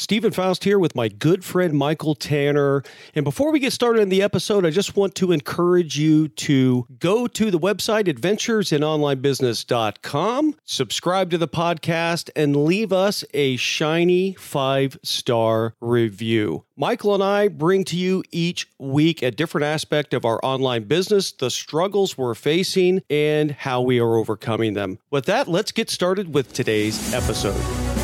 Steven 0.00 0.30
Foust 0.30 0.62
here 0.62 0.78
with 0.78 0.94
my 0.94 1.08
good 1.08 1.44
friend 1.44 1.74
Michael 1.74 2.14
Tanner. 2.14 2.84
And 3.16 3.24
before 3.24 3.50
we 3.50 3.58
get 3.58 3.72
started 3.72 4.00
in 4.00 4.10
the 4.10 4.22
episode, 4.22 4.64
I 4.64 4.70
just 4.70 4.96
want 4.96 5.16
to 5.16 5.32
encourage 5.32 5.98
you 5.98 6.28
to 6.28 6.86
go 7.00 7.26
to 7.26 7.50
the 7.50 7.58
website 7.58 8.04
adventuresinonlinebusiness.com, 8.04 10.54
subscribe 10.64 11.30
to 11.30 11.38
the 11.38 11.48
podcast, 11.48 12.30
and 12.36 12.64
leave 12.64 12.92
us 12.92 13.24
a 13.34 13.56
shiny 13.56 14.34
five 14.34 14.96
star 15.02 15.74
review. 15.80 16.64
Michael 16.76 17.14
and 17.14 17.24
I 17.24 17.48
bring 17.48 17.82
to 17.86 17.96
you 17.96 18.22
each 18.30 18.68
week 18.78 19.20
a 19.20 19.32
different 19.32 19.64
aspect 19.64 20.14
of 20.14 20.24
our 20.24 20.38
online 20.44 20.84
business, 20.84 21.32
the 21.32 21.50
struggles 21.50 22.16
we're 22.16 22.36
facing, 22.36 23.02
and 23.10 23.50
how 23.50 23.82
we 23.82 23.98
are 23.98 24.14
overcoming 24.14 24.74
them. 24.74 25.00
With 25.10 25.24
that, 25.24 25.48
let's 25.48 25.72
get 25.72 25.90
started 25.90 26.32
with 26.32 26.52
today's 26.52 27.12
episode. 27.12 27.97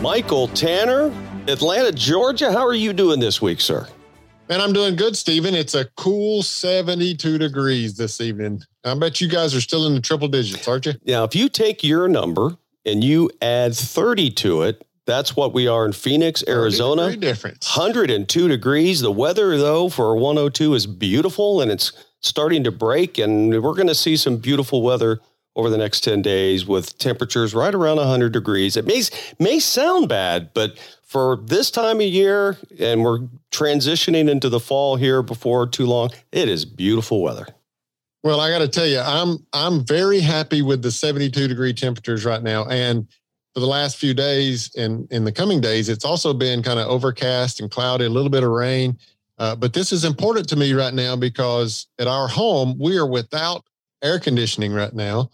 Michael 0.00 0.48
Tanner, 0.48 1.12
Atlanta, 1.46 1.92
Georgia. 1.92 2.50
How 2.50 2.66
are 2.66 2.72
you 2.74 2.94
doing 2.94 3.20
this 3.20 3.42
week, 3.42 3.60
sir? 3.60 3.86
And 4.48 4.62
I'm 4.62 4.72
doing 4.72 4.96
good, 4.96 5.14
Steven. 5.14 5.54
It's 5.54 5.74
a 5.74 5.84
cool 5.96 6.42
72 6.42 7.36
degrees 7.36 7.98
this 7.98 8.18
evening. 8.18 8.62
I 8.82 8.94
bet 8.94 9.20
you 9.20 9.28
guys 9.28 9.54
are 9.54 9.60
still 9.60 9.86
in 9.86 9.94
the 9.94 10.00
triple 10.00 10.28
digits, 10.28 10.66
aren't 10.66 10.86
you? 10.86 10.94
Now, 11.04 11.24
if 11.24 11.36
you 11.36 11.50
take 11.50 11.84
your 11.84 12.08
number 12.08 12.56
and 12.86 13.04
you 13.04 13.30
add 13.42 13.74
30 13.74 14.30
to 14.30 14.62
it, 14.62 14.86
that's 15.04 15.36
what 15.36 15.52
we 15.52 15.68
are 15.68 15.84
in 15.84 15.92
Phoenix, 15.92 16.42
Arizona. 16.48 17.14
difference. 17.14 17.76
102 17.76 18.48
degrees. 18.48 19.00
The 19.00 19.12
weather, 19.12 19.58
though, 19.58 19.90
for 19.90 20.16
102 20.16 20.72
is 20.72 20.86
beautiful 20.86 21.60
and 21.60 21.70
it's 21.70 21.92
starting 22.20 22.64
to 22.64 22.72
break. 22.72 23.18
And 23.18 23.50
we're 23.50 23.74
going 23.74 23.86
to 23.88 23.94
see 23.94 24.16
some 24.16 24.38
beautiful 24.38 24.80
weather 24.80 25.20
over 25.56 25.68
the 25.68 25.78
next 25.78 26.00
10 26.04 26.22
days 26.22 26.66
with 26.66 26.96
temperatures 26.98 27.54
right 27.54 27.74
around 27.74 27.96
100 27.96 28.32
degrees. 28.32 28.76
It 28.76 28.86
may, 28.86 29.02
may 29.38 29.58
sound 29.58 30.08
bad, 30.08 30.50
but 30.54 30.78
for 31.02 31.40
this 31.44 31.70
time 31.70 31.96
of 31.96 32.06
year, 32.06 32.56
and 32.78 33.02
we're 33.02 33.20
transitioning 33.50 34.30
into 34.30 34.48
the 34.48 34.60
fall 34.60 34.96
here 34.96 35.22
before 35.22 35.66
too 35.66 35.86
long, 35.86 36.10
it 36.30 36.48
is 36.48 36.64
beautiful 36.64 37.20
weather. 37.20 37.46
Well, 38.22 38.40
I 38.40 38.50
got 38.50 38.58
to 38.58 38.68
tell 38.68 38.86
you, 38.86 39.00
I'm 39.00 39.38
I'm 39.54 39.84
very 39.84 40.20
happy 40.20 40.60
with 40.60 40.82
the 40.82 40.90
72 40.90 41.48
degree 41.48 41.72
temperatures 41.72 42.24
right 42.24 42.42
now, 42.42 42.66
and 42.66 43.08
for 43.54 43.60
the 43.60 43.66
last 43.66 43.96
few 43.96 44.14
days 44.14 44.70
and 44.76 45.10
in 45.10 45.24
the 45.24 45.32
coming 45.32 45.60
days, 45.60 45.88
it's 45.88 46.04
also 46.04 46.32
been 46.32 46.62
kind 46.62 46.78
of 46.78 46.86
overcast 46.86 47.60
and 47.60 47.70
cloudy, 47.70 48.04
a 48.04 48.10
little 48.10 48.30
bit 48.30 48.44
of 48.44 48.50
rain. 48.50 48.96
Uh, 49.38 49.56
but 49.56 49.72
this 49.72 49.90
is 49.90 50.04
important 50.04 50.48
to 50.50 50.56
me 50.56 50.74
right 50.74 50.94
now 50.94 51.16
because 51.16 51.86
at 51.98 52.06
our 52.06 52.28
home 52.28 52.76
we 52.78 52.98
are 52.98 53.06
without 53.06 53.64
air 54.02 54.20
conditioning 54.20 54.72
right 54.72 54.92
now, 54.92 55.30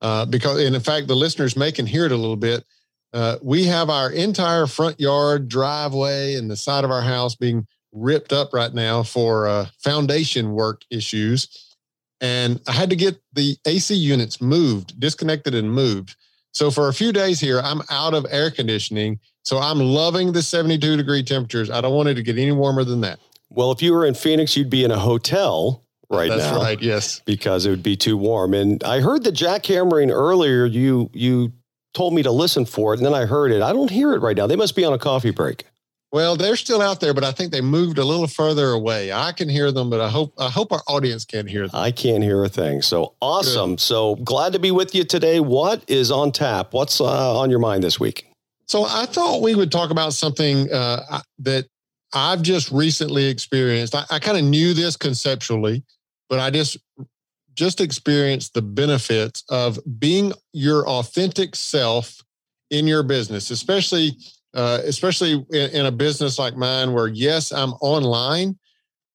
uh, 0.00 0.24
because 0.26 0.64
and 0.64 0.74
in 0.74 0.80
fact 0.80 1.08
the 1.08 1.14
listeners 1.14 1.56
may 1.56 1.72
can 1.72 1.86
hear 1.86 2.06
it 2.06 2.12
a 2.12 2.16
little 2.16 2.36
bit. 2.36 2.64
Uh, 3.12 3.36
we 3.42 3.64
have 3.64 3.90
our 3.90 4.10
entire 4.10 4.66
front 4.66 5.00
yard, 5.00 5.48
driveway, 5.48 6.34
and 6.34 6.50
the 6.50 6.56
side 6.56 6.84
of 6.84 6.90
our 6.90 7.02
house 7.02 7.34
being 7.34 7.66
ripped 7.92 8.32
up 8.32 8.52
right 8.52 8.72
now 8.72 9.02
for 9.02 9.48
uh, 9.48 9.66
foundation 9.78 10.52
work 10.52 10.82
issues. 10.90 11.76
And 12.20 12.60
I 12.68 12.72
had 12.72 12.90
to 12.90 12.96
get 12.96 13.20
the 13.32 13.56
AC 13.66 13.94
units 13.94 14.40
moved, 14.40 15.00
disconnected, 15.00 15.54
and 15.54 15.72
moved. 15.72 16.16
So 16.52 16.70
for 16.70 16.88
a 16.88 16.94
few 16.94 17.12
days 17.12 17.40
here, 17.40 17.60
I'm 17.60 17.80
out 17.90 18.14
of 18.14 18.26
air 18.30 18.50
conditioning. 18.50 19.18
So 19.44 19.58
I'm 19.58 19.78
loving 19.78 20.32
the 20.32 20.42
72 20.42 20.96
degree 20.96 21.22
temperatures. 21.22 21.70
I 21.70 21.80
don't 21.80 21.94
want 21.94 22.08
it 22.08 22.14
to 22.14 22.22
get 22.22 22.38
any 22.38 22.52
warmer 22.52 22.84
than 22.84 23.00
that. 23.00 23.18
Well, 23.48 23.72
if 23.72 23.82
you 23.82 23.92
were 23.92 24.04
in 24.04 24.14
Phoenix, 24.14 24.56
you'd 24.56 24.70
be 24.70 24.84
in 24.84 24.90
a 24.90 24.98
hotel 24.98 25.84
right 26.10 26.28
That's 26.28 26.42
now. 26.42 26.52
That's 26.52 26.64
right. 26.64 26.82
Yes, 26.82 27.20
because 27.24 27.66
it 27.66 27.70
would 27.70 27.82
be 27.82 27.96
too 27.96 28.16
warm. 28.16 28.54
And 28.54 28.82
I 28.84 29.00
heard 29.00 29.24
the 29.24 29.30
jackhammering 29.30 30.10
earlier. 30.10 30.66
You 30.66 31.10
you 31.12 31.52
told 31.94 32.14
me 32.14 32.22
to 32.22 32.30
listen 32.30 32.64
for 32.64 32.94
it, 32.94 32.98
and 32.98 33.06
then 33.06 33.14
I 33.14 33.26
heard 33.26 33.52
it. 33.52 33.62
I 33.62 33.72
don't 33.72 33.90
hear 33.90 34.12
it 34.14 34.20
right 34.20 34.36
now. 34.36 34.46
They 34.46 34.56
must 34.56 34.76
be 34.76 34.84
on 34.84 34.92
a 34.92 34.98
coffee 34.98 35.30
break. 35.30 35.64
Well, 36.12 36.36
they're 36.36 36.56
still 36.56 36.82
out 36.82 36.98
there, 36.98 37.14
but 37.14 37.22
I 37.22 37.30
think 37.30 37.52
they 37.52 37.60
moved 37.60 37.96
a 37.98 38.04
little 38.04 38.26
further 38.26 38.70
away. 38.70 39.12
I 39.12 39.30
can 39.30 39.48
hear 39.48 39.70
them, 39.70 39.90
but 39.90 40.00
I 40.00 40.08
hope 40.08 40.34
I 40.38 40.50
hope 40.50 40.72
our 40.72 40.82
audience 40.88 41.24
can 41.24 41.46
hear 41.46 41.68
them. 41.68 41.80
I 41.80 41.92
can't 41.92 42.24
hear 42.24 42.42
a 42.42 42.48
thing. 42.48 42.82
So 42.82 43.14
awesome. 43.20 43.72
Good. 43.72 43.80
So 43.80 44.16
glad 44.16 44.52
to 44.54 44.58
be 44.58 44.72
with 44.72 44.94
you 44.94 45.04
today. 45.04 45.38
What 45.38 45.88
is 45.88 46.10
on 46.10 46.32
tap? 46.32 46.74
What's 46.74 47.00
uh, 47.00 47.38
on 47.38 47.48
your 47.48 47.60
mind 47.60 47.84
this 47.84 48.00
week? 48.00 48.26
So 48.66 48.84
I 48.84 49.06
thought 49.06 49.42
we 49.42 49.54
would 49.54 49.70
talk 49.70 49.90
about 49.90 50.12
something 50.12 50.72
uh, 50.72 51.20
that 51.40 51.66
I've 52.12 52.42
just 52.42 52.72
recently 52.72 53.26
experienced. 53.26 53.94
I, 53.94 54.04
I 54.10 54.18
kind 54.18 54.36
of 54.36 54.44
knew 54.44 54.74
this 54.74 54.96
conceptually, 54.96 55.84
but 56.30 56.38
I 56.38 56.48
just 56.48 56.78
just 57.54 57.80
experienced 57.80 58.54
the 58.54 58.62
benefits 58.62 59.44
of 59.50 59.78
being 59.98 60.32
your 60.54 60.88
authentic 60.88 61.54
self 61.56 62.22
in 62.70 62.86
your 62.86 63.02
business, 63.02 63.50
especially 63.50 64.16
uh, 64.54 64.78
especially 64.84 65.44
in, 65.50 65.70
in, 65.70 65.86
a 65.86 65.92
business 65.92 66.38
like 66.38 66.56
mine, 66.56 66.92
where 66.92 67.06
yes, 67.06 67.52
I'm 67.52 67.72
online, 67.80 68.58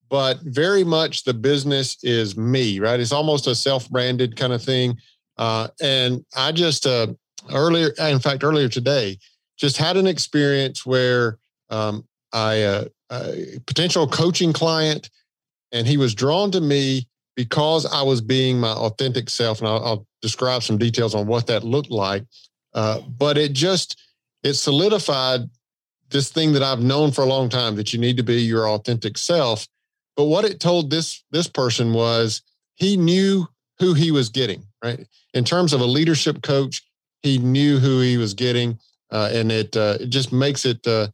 but 0.09 0.40
very 0.42 0.84
much 0.84 1.24
the 1.24 1.34
business 1.34 1.98
is 2.03 2.38
me, 2.38 2.80
right? 2.80 3.00
It's 3.00 3.12
almost 3.12 3.47
a 3.47 3.56
self-branded 3.56 4.38
kind 4.38 4.53
of 4.53 4.62
thing. 4.62 4.97
Uh, 5.38 5.68
and 5.82 6.24
I 6.38 6.53
just 6.53 6.86
uh, 6.86 7.08
earlier, 7.52 7.90
in 8.00 8.20
fact, 8.20 8.46
earlier 8.46 8.70
today, 8.70 9.18
just 9.58 9.76
had 9.76 9.97
an 9.97 10.08
experience 10.08 10.86
where 10.86 11.38
um, 11.70 12.06
I 12.32 12.62
uh, 12.62 12.86
a 13.12 13.59
potential 13.68 14.08
coaching 14.08 14.53
client, 14.53 15.09
and 15.72 15.88
he 15.88 15.98
was 15.98 16.16
drawn 16.16 16.52
to 16.52 16.62
me 16.62 17.08
because 17.36 17.86
I 17.86 18.02
was 18.02 18.22
being 18.22 18.59
my 18.59 18.72
authentic 18.72 19.30
self, 19.30 19.59
and 19.59 19.68
I'll, 19.68 19.84
I'll 19.86 20.08
describe 20.22 20.64
some 20.64 20.78
details 20.78 21.14
on 21.14 21.28
what 21.28 21.48
that 21.48 21.64
looked 21.64 21.92
like. 21.92 22.24
Uh, 22.74 23.02
but 23.02 23.38
it 23.38 23.53
just 23.53 24.00
it 24.44 24.53
solidified 24.53 25.50
this 26.09 26.30
thing 26.30 26.53
that 26.53 26.64
I've 26.64 26.81
known 26.81 27.12
for 27.12 27.22
a 27.22 27.28
long 27.28 27.50
time 27.50 27.76
that 27.76 27.94
you 27.94 28.00
need 28.00 28.18
to 28.18 28.24
be 28.24 28.42
your 28.42 28.70
authentic 28.70 29.18
self. 29.18 29.68
But 30.16 30.26
what 30.26 30.46
it 30.46 30.59
told 30.59 30.90
this 30.90 31.24
this 31.31 31.48
person 31.48 31.94
was 31.94 32.42
he 32.76 32.97
knew 32.97 33.47
who 33.80 33.94
he 33.94 34.12
was 34.12 34.30
getting, 34.30 34.64
right? 34.84 35.06
In 35.34 35.44
terms 35.44 35.74
of 35.74 35.82
a 35.82 35.86
leadership 35.86 36.42
coach, 36.42 36.84
he 37.22 37.38
knew 37.38 37.80
who 37.80 38.00
he 38.00 38.18
was 38.18 38.34
getting, 38.34 38.80
uh, 39.12 39.30
and 39.34 39.52
it 39.52 39.76
uh, 39.76 39.97
it 40.00 40.09
just 40.09 40.32
makes 40.32 40.66
it 40.66 40.86
uh, 40.88 41.08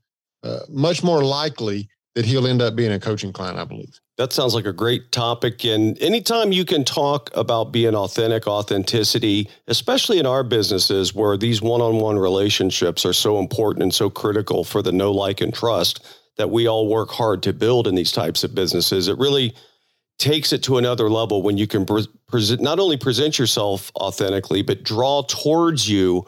uh 0.43 0.59
much 0.69 1.03
more 1.03 1.23
likely 1.23 1.89
that 2.15 2.25
he'll 2.25 2.47
end 2.47 2.61
up 2.61 2.75
being 2.75 2.91
a 2.91 2.99
coaching 2.99 3.31
client, 3.31 3.57
I 3.57 3.63
believe. 3.63 3.99
That 4.17 4.33
sounds 4.33 4.53
like 4.53 4.65
a 4.65 4.73
great 4.73 5.11
topic. 5.11 5.63
And 5.63 5.99
anytime 6.01 6.51
you 6.51 6.65
can 6.65 6.83
talk 6.83 7.29
about 7.33 7.71
being 7.71 7.95
authentic, 7.95 8.47
authenticity, 8.47 9.49
especially 9.67 10.19
in 10.19 10.25
our 10.25 10.43
businesses 10.43 11.15
where 11.15 11.37
these 11.37 11.61
one 11.61 11.81
on 11.81 11.97
one 11.97 12.19
relationships 12.19 13.05
are 13.05 13.13
so 13.13 13.39
important 13.39 13.83
and 13.83 13.93
so 13.93 14.09
critical 14.09 14.63
for 14.63 14.81
the 14.81 14.91
know, 14.91 15.11
like, 15.11 15.41
and 15.41 15.53
trust 15.53 16.05
that 16.37 16.49
we 16.49 16.67
all 16.67 16.87
work 16.87 17.09
hard 17.09 17.43
to 17.43 17.53
build 17.53 17.87
in 17.87 17.95
these 17.95 18.11
types 18.11 18.43
of 18.43 18.53
businesses, 18.53 19.07
it 19.07 19.17
really 19.17 19.55
takes 20.19 20.53
it 20.53 20.61
to 20.63 20.77
another 20.77 21.09
level 21.09 21.41
when 21.41 21.57
you 21.57 21.65
can 21.65 21.85
pre- 21.85 22.07
present, 22.27 22.61
not 22.61 22.79
only 22.79 22.97
present 22.97 23.39
yourself 23.39 23.91
authentically, 23.95 24.61
but 24.61 24.83
draw 24.83 25.23
towards 25.23 25.89
you 25.89 26.25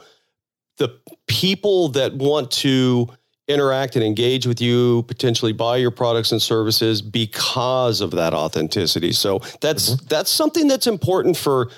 the 0.77 0.89
people 1.27 1.89
that 1.89 2.16
want 2.16 2.49
to 2.49 3.07
interact 3.47 3.95
and 3.95 4.03
engage 4.03 4.47
with 4.47 4.61
you, 4.61 5.03
potentially 5.03 5.51
buy 5.51 5.77
your 5.77 5.91
products 5.91 6.31
and 6.31 6.41
services 6.41 7.01
because 7.01 8.01
of 8.01 8.11
that 8.11 8.33
authenticity. 8.33 9.11
So 9.11 9.39
that's 9.61 9.91
mm-hmm. 9.91 10.05
that's 10.07 10.29
something 10.29 10.67
that's 10.67 10.87
important 10.87 11.37
for 11.37 11.69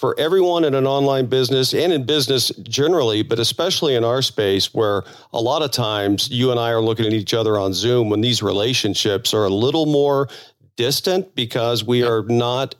for 0.00 0.18
everyone 0.18 0.64
in 0.64 0.74
an 0.74 0.86
online 0.86 1.26
business 1.26 1.74
and 1.74 1.92
in 1.92 2.04
business 2.06 2.48
generally, 2.62 3.22
but 3.22 3.38
especially 3.38 3.96
in 3.96 4.02
our 4.02 4.22
space 4.22 4.72
where 4.72 5.02
a 5.34 5.40
lot 5.40 5.60
of 5.60 5.70
times 5.72 6.30
you 6.30 6.50
and 6.50 6.58
I 6.58 6.70
are 6.70 6.80
looking 6.80 7.04
at 7.04 7.12
each 7.12 7.34
other 7.34 7.58
on 7.58 7.74
Zoom 7.74 8.08
when 8.08 8.22
these 8.22 8.42
relationships 8.42 9.34
are 9.34 9.44
a 9.44 9.50
little 9.50 9.84
more 9.84 10.28
distant 10.76 11.34
because 11.34 11.84
we 11.84 12.02
are 12.02 12.22
not 12.22 12.74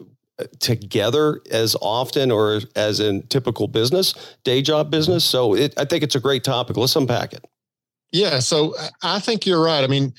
together 0.61 1.43
as 1.51 1.77
often 1.83 2.31
or 2.31 2.63
as 2.75 3.01
in 3.01 3.21
typical 3.25 3.69
business, 3.69 4.15
day 4.43 4.63
job 4.63 4.91
business. 4.91 5.23
So 5.23 5.55
it, 5.55 5.75
I 5.77 5.85
think 5.85 6.03
it's 6.03 6.15
a 6.15 6.21
great 6.21 6.43
topic. 6.43 6.79
Let's 6.79 6.97
unpack 6.97 7.35
it. 7.35 7.45
Yeah, 8.13 8.41
so 8.41 8.75
I 9.03 9.21
think 9.21 9.47
you're 9.47 9.63
right. 9.63 9.85
I 9.85 9.87
mean, 9.87 10.13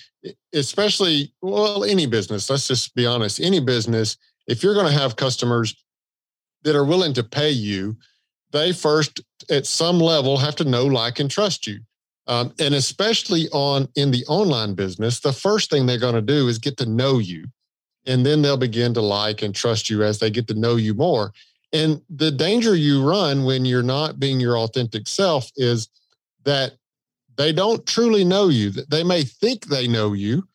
especially 0.53 1.33
well, 1.41 1.83
any 1.83 2.05
business. 2.05 2.49
Let's 2.49 2.67
just 2.67 2.95
be 2.95 3.05
honest. 3.05 3.39
Any 3.39 3.59
business, 3.59 4.17
if 4.47 4.63
you're 4.63 4.73
going 4.73 4.87
to 4.91 4.99
have 4.99 5.15
customers 5.15 5.75
that 6.63 6.75
are 6.75 6.85
willing 6.85 7.13
to 7.13 7.23
pay 7.23 7.49
you, 7.49 7.97
they 8.51 8.71
first, 8.71 9.21
at 9.49 9.65
some 9.65 9.99
level, 9.99 10.37
have 10.37 10.55
to 10.57 10.63
know, 10.63 10.85
like, 10.85 11.19
and 11.19 11.29
trust 11.29 11.67
you. 11.67 11.79
Um, 12.27 12.53
and 12.59 12.75
especially 12.75 13.49
on 13.51 13.87
in 13.95 14.11
the 14.11 14.23
online 14.27 14.73
business, 14.73 15.19
the 15.19 15.33
first 15.33 15.69
thing 15.69 15.85
they're 15.85 15.97
going 15.97 16.15
to 16.15 16.21
do 16.21 16.47
is 16.47 16.59
get 16.59 16.77
to 16.77 16.85
know 16.85 17.19
you, 17.19 17.45
and 18.05 18.25
then 18.25 18.41
they'll 18.41 18.57
begin 18.57 18.93
to 18.93 19.01
like 19.01 19.41
and 19.41 19.55
trust 19.55 19.89
you 19.89 20.03
as 20.03 20.19
they 20.19 20.29
get 20.29 20.47
to 20.47 20.53
know 20.53 20.75
you 20.75 20.93
more. 20.93 21.33
And 21.73 22.01
the 22.09 22.31
danger 22.31 22.75
you 22.75 23.03
run 23.03 23.43
when 23.43 23.65
you're 23.65 23.83
not 23.83 24.19
being 24.19 24.39
your 24.39 24.57
authentic 24.57 25.07
self 25.07 25.49
is 25.55 25.89
that 26.43 26.73
they 27.37 27.51
don't 27.51 27.85
truly 27.85 28.23
know 28.23 28.49
you. 28.49 28.71
They 28.71 29.03
may 29.03 29.23
think 29.23 29.65
they 29.65 29.87
know 29.87 30.13
you, 30.13 30.47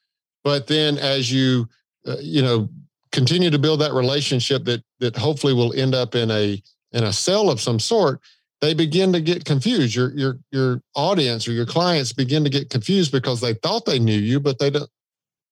but 0.44 0.66
then 0.66 0.98
as 0.98 1.32
you, 1.32 1.68
uh, 2.06 2.16
you 2.20 2.42
know, 2.42 2.68
continue 3.12 3.50
to 3.50 3.58
build 3.58 3.80
that 3.80 3.92
relationship 3.92 4.64
that 4.64 4.82
that 5.00 5.16
hopefully 5.16 5.54
will 5.54 5.72
end 5.74 5.94
up 5.94 6.14
in 6.14 6.30
a 6.30 6.62
in 6.92 7.04
a 7.04 7.12
sale 7.12 7.50
of 7.50 7.60
some 7.60 7.78
sort, 7.78 8.20
they 8.60 8.74
begin 8.74 9.12
to 9.12 9.20
get 9.20 9.44
confused. 9.44 9.94
Your 9.94 10.12
your 10.14 10.38
your 10.50 10.82
audience 10.94 11.48
or 11.48 11.52
your 11.52 11.66
clients 11.66 12.12
begin 12.12 12.44
to 12.44 12.50
get 12.50 12.70
confused 12.70 13.12
because 13.12 13.40
they 13.40 13.54
thought 13.54 13.84
they 13.84 13.98
knew 13.98 14.18
you, 14.18 14.40
but 14.40 14.58
they 14.58 14.70
don't. 14.70 14.90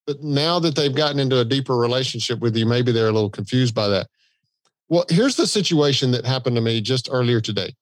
But 0.06 0.23
now 0.23 0.59
that 0.59 0.77
they've 0.77 0.94
gotten 0.94 1.19
into 1.19 1.41
a 1.41 1.44
deeper 1.44 1.77
relationship 1.77 2.41
with 2.41 2.55
you, 2.56 2.67
maybe 2.67 2.93
they're 2.93 3.09
a 3.09 3.12
little 3.12 3.31
confused 3.31 3.75
by 3.75 3.88
that. 3.88 4.09
Well, 4.91 5.06
here's 5.09 5.37
the 5.37 5.47
situation 5.47 6.11
that 6.11 6.27
happened 6.27 6.56
to 6.56 6.62
me 6.62 6.82
just 6.82 7.09
earlier 7.11 7.41
today. 7.41 7.75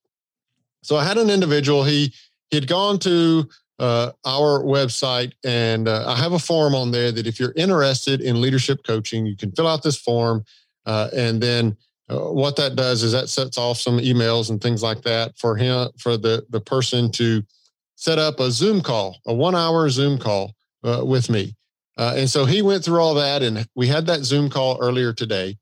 So 0.82 0.96
I 0.96 1.04
had 1.04 1.18
an 1.18 1.30
individual. 1.30 1.82
He 1.82 2.14
he 2.52 2.56
had 2.56 2.68
gone 2.68 2.98
to 2.98 3.48
uh, 3.78 4.12
our 4.26 4.62
website, 4.62 5.32
and 5.42 5.88
uh, 5.88 6.04
I 6.06 6.16
have 6.18 6.34
a 6.34 6.38
form 6.38 6.74
on 6.74 6.90
there 6.90 7.10
that 7.10 7.26
if 7.26 7.40
you're 7.40 7.54
interested 7.56 8.20
in 8.20 8.42
leadership 8.42 8.84
coaching, 8.86 9.24
you 9.24 9.36
can 9.36 9.50
fill 9.52 9.66
out 9.66 9.82
this 9.82 9.98
form, 9.98 10.44
uh, 10.84 11.08
and 11.16 11.42
then 11.42 11.74
uh, 12.10 12.18
what 12.18 12.56
that 12.56 12.76
does 12.76 13.02
is 13.02 13.12
that 13.12 13.30
sets 13.30 13.56
off 13.56 13.78
some 13.78 13.98
emails 13.98 14.50
and 14.50 14.60
things 14.60 14.82
like 14.82 15.00
that 15.00 15.36
for 15.38 15.56
him 15.56 15.88
for 15.96 16.18
the 16.18 16.44
the 16.50 16.60
person 16.60 17.10
to 17.12 17.42
set 17.96 18.18
up 18.18 18.38
a 18.38 18.50
Zoom 18.50 18.82
call, 18.82 19.18
a 19.26 19.32
one 19.32 19.54
hour 19.56 19.88
Zoom 19.88 20.18
call 20.18 20.52
uh, 20.84 21.02
with 21.02 21.30
me. 21.30 21.56
Uh, 21.96 22.14
and 22.18 22.28
so 22.28 22.44
he 22.44 22.60
went 22.60 22.84
through 22.84 23.00
all 23.00 23.14
that, 23.14 23.42
and 23.42 23.66
we 23.74 23.86
had 23.86 24.04
that 24.06 24.24
Zoom 24.24 24.50
call 24.50 24.76
earlier 24.82 25.14
today. 25.14 25.56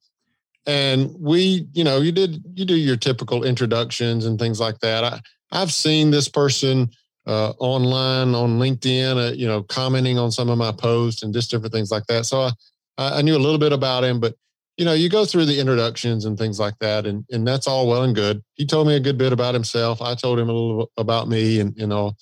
And 0.67 1.15
we, 1.19 1.69
you 1.73 1.85
know, 1.85 1.99
you 1.99 2.11
did 2.11 2.43
you 2.55 2.65
do 2.65 2.75
your 2.75 2.97
typical 2.97 3.45
introductions 3.45 4.27
and 4.27 4.41
things 4.41 4.59
like 4.59 4.81
that. 4.81 5.05
I 5.05 5.21
I've 5.53 5.73
seen 5.73 6.11
this 6.11 6.29
person 6.29 6.91
uh, 7.27 7.53
online 7.59 8.35
on 8.35 8.59
LinkedIn, 8.59 9.31
uh, 9.31 9.33
you 9.33 9.47
know, 9.47 9.63
commenting 9.63 10.19
on 10.19 10.31
some 10.31 10.49
of 10.49 10.59
my 10.59 10.73
posts 10.73 11.23
and 11.23 11.35
just 11.35 11.51
different 11.51 11.73
things 11.73 11.91
like 11.91 12.07
that. 12.07 12.27
So 12.27 12.43
I 12.43 12.55
I 12.99 13.23
knew 13.23 13.37
a 13.37 13.39
little 13.39 13.59
bit 13.59 13.73
about 13.73 14.05
him, 14.05 14.21
but 14.21 14.35
you 14.77 14.85
know, 14.85 14.95
you 14.95 15.11
go 15.11 15.27
through 15.27 15.45
the 15.45 15.61
introductions 15.61 16.25
and 16.25 16.39
things 16.39 16.59
like 16.59 16.79
that, 16.79 17.07
and 17.07 17.25
and 17.31 17.47
that's 17.47 17.67
all 17.67 17.87
well 17.87 18.03
and 18.03 18.15
good. 18.15 18.43
He 18.55 18.65
told 18.65 18.87
me 18.87 18.97
a 18.97 19.01
good 19.01 19.19
bit 19.19 19.33
about 19.33 19.55
himself. 19.55 20.01
I 20.01 20.15
told 20.15 20.39
him 20.39 20.49
a 20.49 20.53
little 20.53 20.91
about 20.97 21.29
me, 21.29 21.61
and 21.61 21.77
you 21.77 21.87
know, 21.87 22.13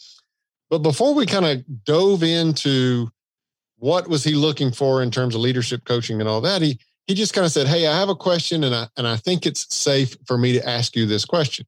but 0.70 0.78
before 0.78 1.14
we 1.14 1.26
kind 1.26 1.46
of 1.46 1.84
dove 1.84 2.22
into 2.22 3.08
what 3.76 4.08
was 4.08 4.24
he 4.24 4.34
looking 4.34 4.72
for 4.72 5.02
in 5.02 5.10
terms 5.10 5.34
of 5.34 5.40
leadership 5.40 5.84
coaching 5.84 6.20
and 6.20 6.28
all 6.28 6.40
that, 6.40 6.60
he 6.60 6.78
he 7.06 7.14
just 7.14 7.32
kind 7.32 7.44
of 7.44 7.52
said, 7.52 7.66
"Hey, 7.66 7.86
I 7.86 7.96
have 7.96 8.08
a 8.08 8.16
question, 8.16 8.64
and 8.64 8.74
I 8.74 8.88
and 8.96 9.06
I 9.06 9.16
think 9.16 9.46
it's 9.46 9.72
safe 9.74 10.16
for 10.26 10.36
me 10.36 10.52
to 10.54 10.68
ask 10.68 10.96
you 10.96 11.06
this 11.06 11.24
question." 11.24 11.64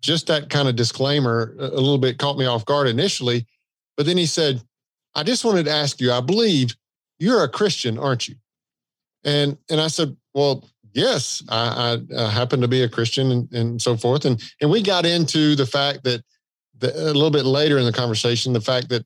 Just 0.00 0.26
that 0.28 0.48
kind 0.48 0.68
of 0.68 0.76
disclaimer, 0.76 1.54
a 1.58 1.68
little 1.68 1.98
bit 1.98 2.18
caught 2.18 2.38
me 2.38 2.46
off 2.46 2.64
guard 2.64 2.86
initially, 2.88 3.46
but 3.96 4.06
then 4.06 4.16
he 4.16 4.26
said, 4.26 4.62
"I 5.14 5.22
just 5.22 5.44
wanted 5.44 5.64
to 5.64 5.72
ask 5.72 6.00
you. 6.00 6.12
I 6.12 6.20
believe 6.20 6.76
you're 7.18 7.42
a 7.42 7.48
Christian, 7.48 7.98
aren't 7.98 8.28
you?" 8.28 8.36
And 9.24 9.58
and 9.68 9.80
I 9.80 9.88
said, 9.88 10.16
well, 10.34 10.68
yes, 10.92 11.42
I, 11.48 11.98
I, 12.16 12.24
I 12.24 12.30
happen 12.30 12.60
to 12.60 12.68
be 12.68 12.82
a 12.82 12.88
Christian 12.88 13.32
and, 13.32 13.52
and 13.52 13.82
so 13.82 13.96
forth. 13.96 14.24
And 14.24 14.40
and 14.60 14.70
we 14.70 14.82
got 14.82 15.04
into 15.04 15.56
the 15.56 15.66
fact 15.66 16.04
that 16.04 16.22
the, 16.78 16.94
a 16.94 17.12
little 17.12 17.30
bit 17.30 17.44
later 17.44 17.78
in 17.78 17.84
the 17.84 17.92
conversation, 17.92 18.52
the 18.52 18.60
fact 18.60 18.88
that 18.90 19.04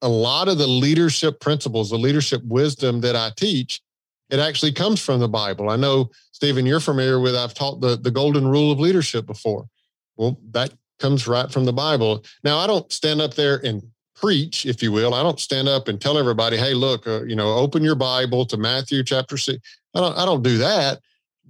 a 0.00 0.08
lot 0.08 0.48
of 0.48 0.58
the 0.58 0.66
leadership 0.66 1.40
principles, 1.40 1.90
the 1.90 1.98
leadership 1.98 2.42
wisdom 2.44 3.02
that 3.02 3.14
I 3.14 3.30
teach, 3.36 3.82
it 4.30 4.40
actually 4.40 4.72
comes 4.72 5.00
from 5.00 5.20
the 5.20 5.28
Bible. 5.28 5.68
I 5.68 5.76
know, 5.76 6.10
Steven, 6.32 6.66
you're 6.66 6.80
familiar 6.80 7.20
with, 7.20 7.36
I've 7.36 7.54
taught 7.54 7.80
the, 7.80 7.96
the 7.96 8.10
golden 8.10 8.48
rule 8.48 8.72
of 8.72 8.80
leadership 8.80 9.26
before. 9.26 9.66
Well, 10.22 10.38
that 10.52 10.72
comes 11.00 11.26
right 11.26 11.50
from 11.50 11.64
the 11.64 11.72
Bible. 11.72 12.24
Now, 12.44 12.58
I 12.58 12.68
don't 12.68 12.90
stand 12.92 13.20
up 13.20 13.34
there 13.34 13.56
and 13.66 13.82
preach, 14.14 14.66
if 14.66 14.80
you 14.80 14.92
will. 14.92 15.14
I 15.14 15.22
don't 15.24 15.40
stand 15.40 15.68
up 15.68 15.88
and 15.88 16.00
tell 16.00 16.16
everybody, 16.16 16.56
"Hey, 16.56 16.74
look, 16.74 17.08
uh, 17.08 17.24
you 17.24 17.34
know, 17.34 17.52
open 17.54 17.82
your 17.82 17.96
Bible 17.96 18.46
to 18.46 18.56
Matthew 18.56 19.02
chapter 19.02 19.36
six. 19.36 19.58
I 19.96 20.00
don't. 20.00 20.16
I 20.16 20.24
don't 20.24 20.44
do 20.44 20.58
that, 20.58 21.00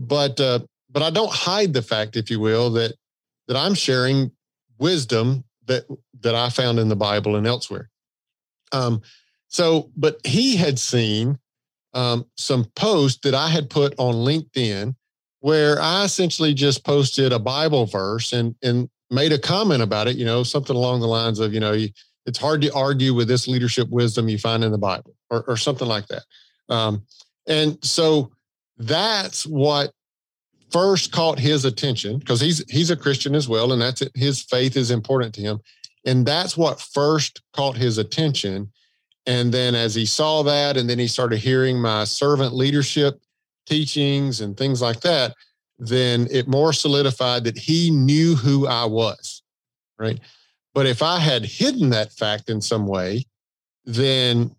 but 0.00 0.40
uh, 0.40 0.60
but 0.90 1.02
I 1.02 1.10
don't 1.10 1.30
hide 1.30 1.74
the 1.74 1.82
fact, 1.82 2.16
if 2.16 2.30
you 2.30 2.40
will, 2.40 2.70
that 2.70 2.94
that 3.46 3.58
I'm 3.58 3.74
sharing 3.74 4.30
wisdom 4.78 5.44
that 5.66 5.84
that 6.20 6.34
I 6.34 6.48
found 6.48 6.78
in 6.78 6.88
the 6.88 6.96
Bible 6.96 7.36
and 7.36 7.46
elsewhere. 7.46 7.90
Um, 8.72 9.02
so, 9.48 9.90
but 9.98 10.18
he 10.24 10.56
had 10.56 10.78
seen 10.78 11.38
um, 11.92 12.24
some 12.38 12.64
posts 12.74 13.20
that 13.24 13.34
I 13.34 13.48
had 13.48 13.68
put 13.68 13.94
on 13.98 14.14
LinkedIn 14.14 14.94
where 15.42 15.80
I 15.82 16.04
essentially 16.04 16.54
just 16.54 16.84
posted 16.84 17.32
a 17.32 17.38
Bible 17.38 17.84
verse 17.86 18.32
and 18.32 18.54
and 18.62 18.88
made 19.10 19.32
a 19.32 19.38
comment 19.38 19.82
about 19.82 20.06
it. 20.06 20.16
You 20.16 20.24
know, 20.24 20.44
something 20.44 20.74
along 20.74 21.00
the 21.00 21.08
lines 21.08 21.40
of, 21.40 21.52
you 21.52 21.60
know, 21.60 21.76
it's 22.26 22.38
hard 22.38 22.62
to 22.62 22.72
argue 22.72 23.12
with 23.12 23.26
this 23.26 23.48
leadership 23.48 23.88
wisdom 23.90 24.28
you 24.28 24.38
find 24.38 24.62
in 24.62 24.70
the 24.70 24.78
Bible 24.78 25.14
or, 25.30 25.42
or 25.48 25.56
something 25.56 25.88
like 25.88 26.06
that. 26.06 26.22
Um, 26.68 27.02
and 27.48 27.76
so 27.84 28.30
that's 28.78 29.44
what 29.44 29.92
first 30.70 31.10
caught 31.10 31.40
his 31.40 31.64
attention 31.64 32.18
because 32.18 32.40
he's 32.40 32.64
he's 32.70 32.90
a 32.90 32.96
Christian 32.96 33.34
as 33.34 33.48
well, 33.48 33.72
and 33.72 33.82
that's 33.82 34.00
it. 34.00 34.12
His 34.14 34.42
faith 34.42 34.76
is 34.76 34.92
important 34.92 35.34
to 35.34 35.40
him, 35.40 35.60
and 36.06 36.24
that's 36.24 36.56
what 36.56 36.80
first 36.80 37.42
caught 37.52 37.76
his 37.76 37.98
attention. 37.98 38.72
And 39.26 39.52
then 39.52 39.74
as 39.74 39.94
he 39.96 40.06
saw 40.06 40.44
that, 40.44 40.76
and 40.76 40.88
then 40.88 41.00
he 41.00 41.08
started 41.08 41.38
hearing 41.38 41.80
my 41.80 42.04
servant 42.04 42.54
leadership 42.54 43.20
teachings 43.66 44.40
and 44.40 44.56
things 44.56 44.82
like 44.82 45.00
that, 45.00 45.34
then 45.78 46.28
it 46.30 46.48
more 46.48 46.72
solidified 46.72 47.44
that 47.44 47.58
he 47.58 47.90
knew 47.90 48.34
who 48.34 48.66
I 48.66 48.84
was, 48.84 49.42
right? 49.98 50.18
But 50.74 50.86
if 50.86 51.02
I 51.02 51.18
had 51.18 51.44
hidden 51.44 51.90
that 51.90 52.12
fact 52.12 52.48
in 52.48 52.60
some 52.60 52.86
way, 52.86 53.26
then 53.84 54.54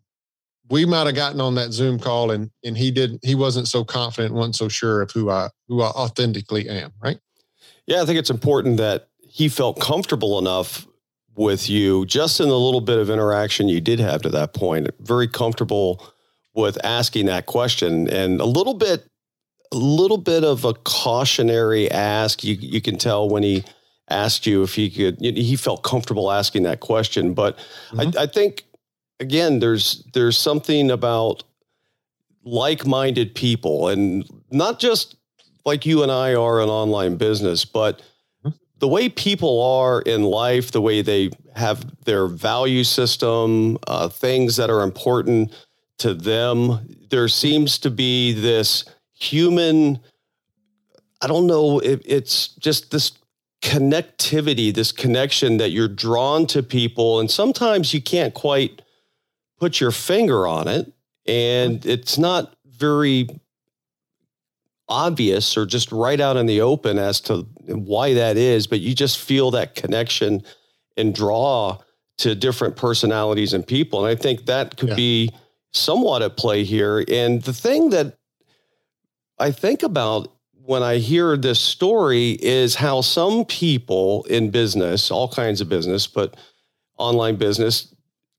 we 0.69 0.85
might 0.85 1.05
have 1.05 1.15
gotten 1.15 1.41
on 1.41 1.55
that 1.55 1.71
Zoom 1.71 1.99
call 1.99 2.31
and 2.31 2.49
and 2.63 2.77
he 2.77 2.91
didn't 2.91 3.23
he 3.23 3.35
wasn't 3.35 3.67
so 3.67 3.83
confident, 3.83 4.33
wasn't 4.33 4.55
so 4.55 4.67
sure 4.67 5.01
of 5.01 5.11
who 5.11 5.29
I 5.29 5.49
who 5.67 5.81
I 5.81 5.87
authentically 5.87 6.69
am, 6.69 6.91
right? 7.01 7.19
Yeah, 7.87 8.01
I 8.01 8.05
think 8.05 8.19
it's 8.19 8.29
important 8.29 8.77
that 8.77 9.07
he 9.19 9.49
felt 9.49 9.79
comfortable 9.79 10.39
enough 10.39 10.87
with 11.35 11.69
you 11.69 12.05
just 12.05 12.39
in 12.39 12.47
the 12.47 12.59
little 12.59 12.81
bit 12.81 12.99
of 12.99 13.09
interaction 13.09 13.67
you 13.67 13.81
did 13.81 13.99
have 13.99 14.21
to 14.21 14.29
that 14.29 14.53
point, 14.53 14.89
very 14.99 15.27
comfortable 15.27 16.12
with 16.53 16.83
asking 16.83 17.25
that 17.27 17.45
question 17.45 18.09
and 18.09 18.39
a 18.39 18.45
little 18.45 18.73
bit 18.73 19.05
a 19.71 19.77
little 19.77 20.17
bit 20.17 20.43
of 20.43 20.65
a 20.65 20.73
cautionary 20.73 21.89
ask. 21.89 22.43
You 22.43 22.55
you 22.55 22.81
can 22.81 22.97
tell 22.97 23.27
when 23.29 23.43
he 23.43 23.63
asked 24.09 24.45
you 24.45 24.63
if 24.63 24.75
he 24.75 24.89
could 24.89 25.19
he 25.19 25.55
felt 25.55 25.83
comfortable 25.83 26.31
asking 26.31 26.63
that 26.63 26.81
question 26.81 27.33
but 27.33 27.57
mm-hmm. 27.89 28.17
I, 28.17 28.23
I, 28.23 28.27
think 28.27 28.65
again 29.19 29.59
there's 29.59 30.03
there's 30.13 30.37
something 30.37 30.91
about 30.91 31.43
like-minded 32.43 33.33
people 33.33 33.87
and 33.87 34.25
not 34.51 34.79
just 34.79 35.15
like 35.65 35.85
you 35.85 36.03
and 36.03 36.11
i 36.11 36.35
are 36.35 36.61
an 36.61 36.67
online 36.67 37.15
business 37.15 37.63
but 37.63 37.99
mm-hmm. 38.45 38.49
the 38.79 38.89
way 38.89 39.07
people 39.07 39.61
are 39.61 40.01
in 40.01 40.23
life 40.23 40.71
the 40.71 40.81
way 40.81 41.01
they 41.01 41.29
have 41.55 41.85
their 42.03 42.27
value 42.27 42.83
system 42.83 43.77
uh, 43.87 44.09
things 44.09 44.57
that 44.57 44.69
are 44.69 44.81
important 44.81 45.53
to 46.03 46.13
them 46.13 46.87
there 47.09 47.27
seems 47.27 47.77
to 47.79 47.89
be 47.89 48.31
this 48.31 48.85
human 49.13 49.99
I 51.23 51.27
don't 51.27 51.47
know. 51.47 51.79
It, 51.79 52.01
it's 52.05 52.49
just 52.49 52.91
this 52.91 53.13
connectivity, 53.61 54.73
this 54.73 54.91
connection 54.91 55.55
that 55.57 55.71
you're 55.71 55.87
drawn 55.87 56.45
to 56.47 56.61
people. 56.61 57.21
And 57.21 57.31
sometimes 57.31 57.93
you 57.93 58.01
can't 58.01 58.33
quite 58.33 58.81
put 59.57 59.79
your 59.79 59.91
finger 59.91 60.45
on 60.45 60.67
it. 60.67 60.91
And 61.25 61.85
it's 61.85 62.17
not 62.17 62.57
very 62.65 63.29
obvious 64.89 65.55
or 65.55 65.65
just 65.65 65.93
right 65.93 66.19
out 66.19 66.35
in 66.35 66.45
the 66.45 66.59
open 66.59 66.99
as 66.99 67.21
to 67.21 67.47
why 67.67 68.13
that 68.15 68.35
is, 68.35 68.67
but 68.67 68.81
you 68.81 68.93
just 68.93 69.17
feel 69.17 69.49
that 69.51 69.75
connection 69.75 70.43
and 70.97 71.15
draw 71.15 71.77
to 72.17 72.35
different 72.35 72.75
personalities 72.75 73.53
and 73.53 73.65
people. 73.65 74.05
And 74.05 74.09
I 74.09 74.21
think 74.21 74.45
that 74.47 74.75
could 74.75 74.89
yeah. 74.89 74.95
be 74.95 75.31
somewhat 75.73 76.21
at 76.21 76.37
play 76.37 76.63
here. 76.63 77.03
And 77.07 77.41
the 77.41 77.53
thing 77.53 77.89
that 77.91 78.17
I 79.39 79.51
think 79.51 79.83
about 79.83 80.33
when 80.53 80.83
I 80.83 80.97
hear 80.97 81.35
this 81.35 81.59
story 81.59 82.37
is 82.41 82.75
how 82.75 83.01
some 83.01 83.45
people 83.45 84.23
in 84.29 84.49
business, 84.49 85.11
all 85.11 85.27
kinds 85.27 85.59
of 85.59 85.67
business, 85.67 86.07
but 86.07 86.37
online 86.97 87.35
business, 87.35 87.93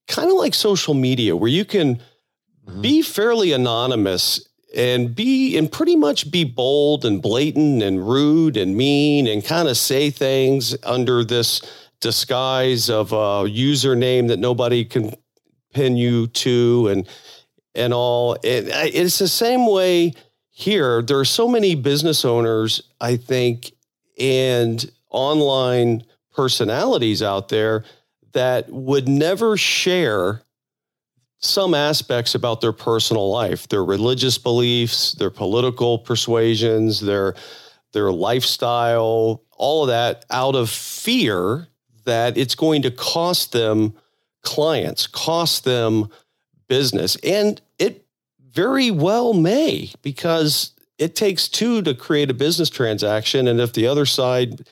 kind 0.09 0.31
of 0.31 0.37
like 0.37 0.55
social 0.55 0.95
media, 0.95 1.37
where 1.37 1.50
you 1.50 1.64
can 1.64 1.97
mm-hmm. 1.97 2.81
be 2.81 3.03
fairly 3.03 3.53
anonymous 3.53 4.49
and 4.75 5.14
be 5.14 5.57
and 5.57 5.71
pretty 5.71 5.97
much 5.97 6.31
be 6.31 6.45
bold 6.45 7.05
and 7.05 7.23
blatant 7.23 7.83
and 7.83 8.09
rude 8.09 8.57
and 8.57 8.76
mean 8.76 9.26
and 9.26 9.45
kind 9.45 9.69
of 9.69 9.76
say 9.76 10.11
things 10.11 10.76
under 10.83 11.25
this 11.25 11.61
disguise 12.00 12.91
of 12.91 13.12
a 13.12 13.45
username 13.49 14.29
that 14.29 14.38
nobody 14.38 14.85
can 14.85 15.14
pin 15.75 15.97
you 15.97 16.28
to 16.28 16.88
and 16.88 17.09
and 17.75 17.93
all. 17.93 18.37
it's 18.43 19.19
the 19.19 19.28
same 19.28 19.66
way 19.66 20.14
here, 20.57 21.02
there 21.02 21.19
are 21.19 21.25
so 21.25 21.49
many 21.49 21.75
business 21.75 22.25
owners, 22.25 22.81
I 23.00 23.16
think, 23.16 23.73
and 24.21 24.88
online 25.11 26.04
personalities 26.33 27.23
out 27.23 27.49
there 27.49 27.85
that 28.35 28.71
would 28.71 29.09
never 29.09 29.57
share 29.57 30.43
some 31.38 31.75
aspects 31.75 32.37
about 32.37 32.61
their 32.61 32.73
personal 32.73 33.31
life, 33.31 33.66
their 33.69 33.85
religious 33.85 34.38
beliefs, 34.38 35.12
their 35.12 35.31
political 35.31 35.99
persuasions, 35.99 37.00
their 37.00 37.35
their 37.93 38.12
lifestyle, 38.12 39.43
all 39.57 39.83
of 39.83 39.88
that 39.88 40.25
out 40.31 40.54
of 40.54 40.71
fear 40.71 41.66
that 42.04 42.38
it's 42.38 42.54
going 42.54 42.83
to 42.83 42.90
cost 42.93 43.52
them 43.52 43.95
clients, 44.45 45.07
cost 45.07 45.65
them 45.65 46.09
business. 46.69 47.17
And 47.23 47.61
it 47.79 48.07
very 48.53 48.91
well 48.91 49.35
may 49.35 49.91
because 50.03 50.73
it 50.99 51.17
takes 51.17 51.49
two 51.49 51.83
to 51.83 51.95
create 51.95 52.31
a 52.31 52.35
business 52.35 52.71
transaction 52.71 53.49
and 53.49 53.61
if 53.61 53.73
the 53.73 53.87
other 53.87 54.07
side 54.07 54.69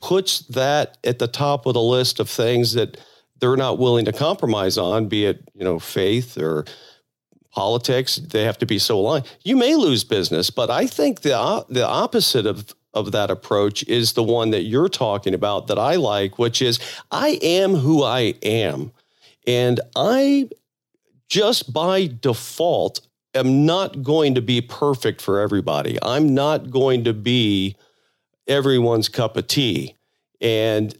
puts 0.00 0.40
that 0.40 0.98
at 1.04 1.18
the 1.18 1.26
top 1.26 1.66
of 1.66 1.74
the 1.74 1.82
list 1.82 2.20
of 2.20 2.28
things 2.28 2.74
that 2.74 2.98
they're 3.40 3.56
not 3.56 3.78
willing 3.78 4.04
to 4.04 4.12
compromise 4.12 4.76
on, 4.76 5.08
be 5.08 5.24
it, 5.24 5.48
you 5.54 5.64
know, 5.64 5.78
faith 5.78 6.36
or 6.38 6.64
politics, 7.50 8.16
they 8.16 8.44
have 8.44 8.58
to 8.58 8.66
be 8.66 8.78
so 8.78 8.98
aligned. 8.98 9.26
You 9.42 9.56
may 9.56 9.74
lose 9.74 10.04
business, 10.04 10.50
but 10.50 10.70
I 10.70 10.86
think 10.86 11.22
the 11.22 11.64
the 11.68 11.86
opposite 11.86 12.46
of 12.46 12.74
of 12.94 13.12
that 13.12 13.30
approach 13.30 13.82
is 13.84 14.14
the 14.14 14.22
one 14.22 14.50
that 14.50 14.62
you're 14.62 14.88
talking 14.88 15.34
about 15.34 15.66
that 15.66 15.78
I 15.78 15.96
like, 15.96 16.38
which 16.38 16.62
is 16.62 16.78
I 17.10 17.38
am 17.42 17.74
who 17.74 18.02
I 18.02 18.34
am. 18.42 18.92
And 19.46 19.80
I 19.94 20.48
just 21.28 21.72
by 21.72 22.06
default 22.20 23.00
am 23.34 23.66
not 23.66 24.02
going 24.02 24.34
to 24.34 24.42
be 24.42 24.60
perfect 24.60 25.20
for 25.20 25.40
everybody. 25.40 25.98
I'm 26.02 26.34
not 26.34 26.70
going 26.70 27.04
to 27.04 27.12
be 27.12 27.76
everyone's 28.46 29.08
cup 29.08 29.36
of 29.36 29.46
tea. 29.46 29.94
And 30.40 30.96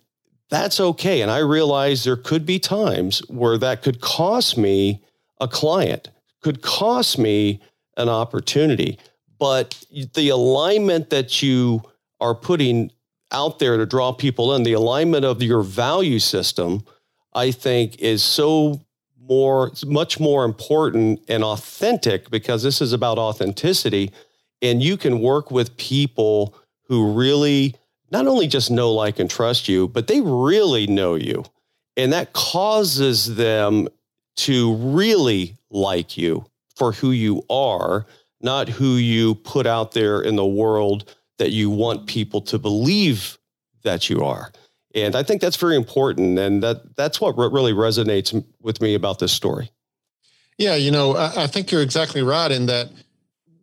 that's 0.51 0.81
okay. 0.81 1.21
And 1.21 1.31
I 1.31 1.39
realize 1.39 2.05
there 2.05 2.17
could 2.17 2.47
be 2.47 2.59
times 2.59 3.21
where 3.29 3.59
that 3.59 3.83
could 3.83 4.01
cost 4.01 4.57
me 4.57 5.03
a 5.41 5.49
client, 5.49 6.09
could 6.43 6.63
cost 6.63 7.19
me 7.19 7.61
an 7.97 8.09
opportunity. 8.09 8.99
But 9.39 9.85
the 10.15 10.31
alignment 10.31 11.11
that 11.11 11.43
you 11.43 11.83
are 12.21 12.35
putting 12.35 12.91
out 13.31 13.59
there 13.59 13.77
to 13.77 13.87
draw 13.87 14.13
people 14.13 14.55
in, 14.55 14.63
the 14.63 14.73
alignment 14.73 15.25
of 15.25 15.43
your 15.43 15.63
value 15.63 16.19
system, 16.19 16.85
I 17.35 17.51
think 17.51 17.99
is 17.99 18.23
so 18.23 18.81
more, 19.21 19.71
much 19.87 20.19
more 20.19 20.45
important 20.45 21.21
and 21.29 21.45
authentic 21.45 22.31
because 22.31 22.63
this 22.63 22.81
is 22.81 22.93
about 22.93 23.19
authenticity. 23.19 24.11
And 24.63 24.83
you 24.83 24.97
can 24.97 25.21
work 25.21 25.51
with 25.51 25.77
people 25.77 26.55
who 26.85 27.13
really 27.13 27.75
not 28.11 28.27
only 28.27 28.47
just 28.47 28.71
know, 28.71 28.91
like, 28.93 29.19
and 29.19 29.29
trust 29.31 29.69
you, 29.69 29.89
but 29.89 30.07
they 30.07 30.21
really 30.21 30.87
know 30.87 31.15
you. 31.15 31.45
And 31.97 32.13
that 32.13 32.33
causes 32.33 33.37
them 33.37 33.89
to 34.37 34.75
really 34.77 35.57
like 35.71 36.17
you 36.17 36.47
for 36.77 36.93
who 36.93 37.11
you 37.11 37.43
are, 37.51 38.07
not 38.41 38.69
who 38.69 38.97
you 38.97 39.35
put 39.37 39.67
out 39.67 39.93
there 39.93 40.21
in 40.21 40.37
the 40.37 40.47
world 40.47 41.15
that 41.39 41.51
you 41.51 41.71
want 41.71 42.07
people 42.07 42.41
to 42.43 42.59
believe 42.59 43.39
that 43.83 44.11
you 44.11 44.25
are. 44.25 44.53
And 44.95 45.15
I 45.15 45.23
think 45.23 45.41
that's 45.41 45.57
very 45.57 45.77
important. 45.77 46.39
And 46.39 46.63
that 46.63 46.97
that's 46.97 47.21
what 47.21 47.37
really 47.37 47.73
resonates 47.73 48.45
with 48.61 48.81
me 48.81 48.95
about 48.95 49.19
this 49.19 49.33
story. 49.33 49.71
Yeah, 50.57 50.75
you 50.75 50.91
know, 50.91 51.17
I, 51.17 51.45
I 51.45 51.47
think 51.47 51.71
you're 51.71 51.83
exactly 51.83 52.23
right 52.23 52.51
in 52.51 52.67
that 52.67 52.91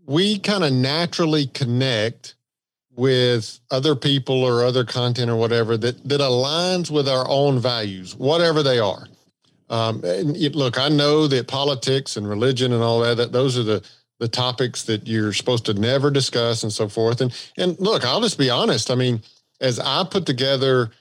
we 0.05 0.39
kind 0.39 0.63
of 0.63 0.71
naturally 0.71 1.47
connect 1.47 2.35
with 2.95 3.59
other 3.71 3.95
people 3.95 4.43
or 4.43 4.63
other 4.63 4.85
content 4.85 5.29
or 5.29 5.35
whatever 5.35 5.75
that 5.75 6.07
that 6.07 6.21
aligns 6.21 6.89
with 6.89 7.09
our 7.09 7.27
own 7.27 7.59
values, 7.59 8.15
whatever 8.15 8.63
they 8.63 8.79
are. 8.79 9.07
Um, 9.69 10.01
it, 10.03 10.55
look, 10.55 10.77
I 10.77 10.89
know 10.89 11.27
that 11.27 11.47
politics 11.47 12.17
and 12.17 12.29
religion 12.29 12.71
and 12.71 12.83
all 12.83 12.99
that, 13.01 13.17
that 13.17 13.31
those 13.31 13.57
are 13.57 13.63
the 13.63 13.83
the 14.19 14.27
topics 14.27 14.83
that 14.83 15.07
you're 15.07 15.33
supposed 15.33 15.65
to 15.65 15.73
never 15.73 16.09
discuss 16.09 16.63
and 16.63 16.71
so 16.71 16.87
forth. 16.87 17.21
And 17.21 17.33
and 17.57 17.79
look, 17.79 18.05
I'll 18.05 18.21
just 18.21 18.37
be 18.37 18.49
honest. 18.49 18.91
I 18.91 18.95
mean, 18.95 19.21
as 19.61 19.79
I 19.79 20.05
put 20.09 20.25
together 20.25 20.91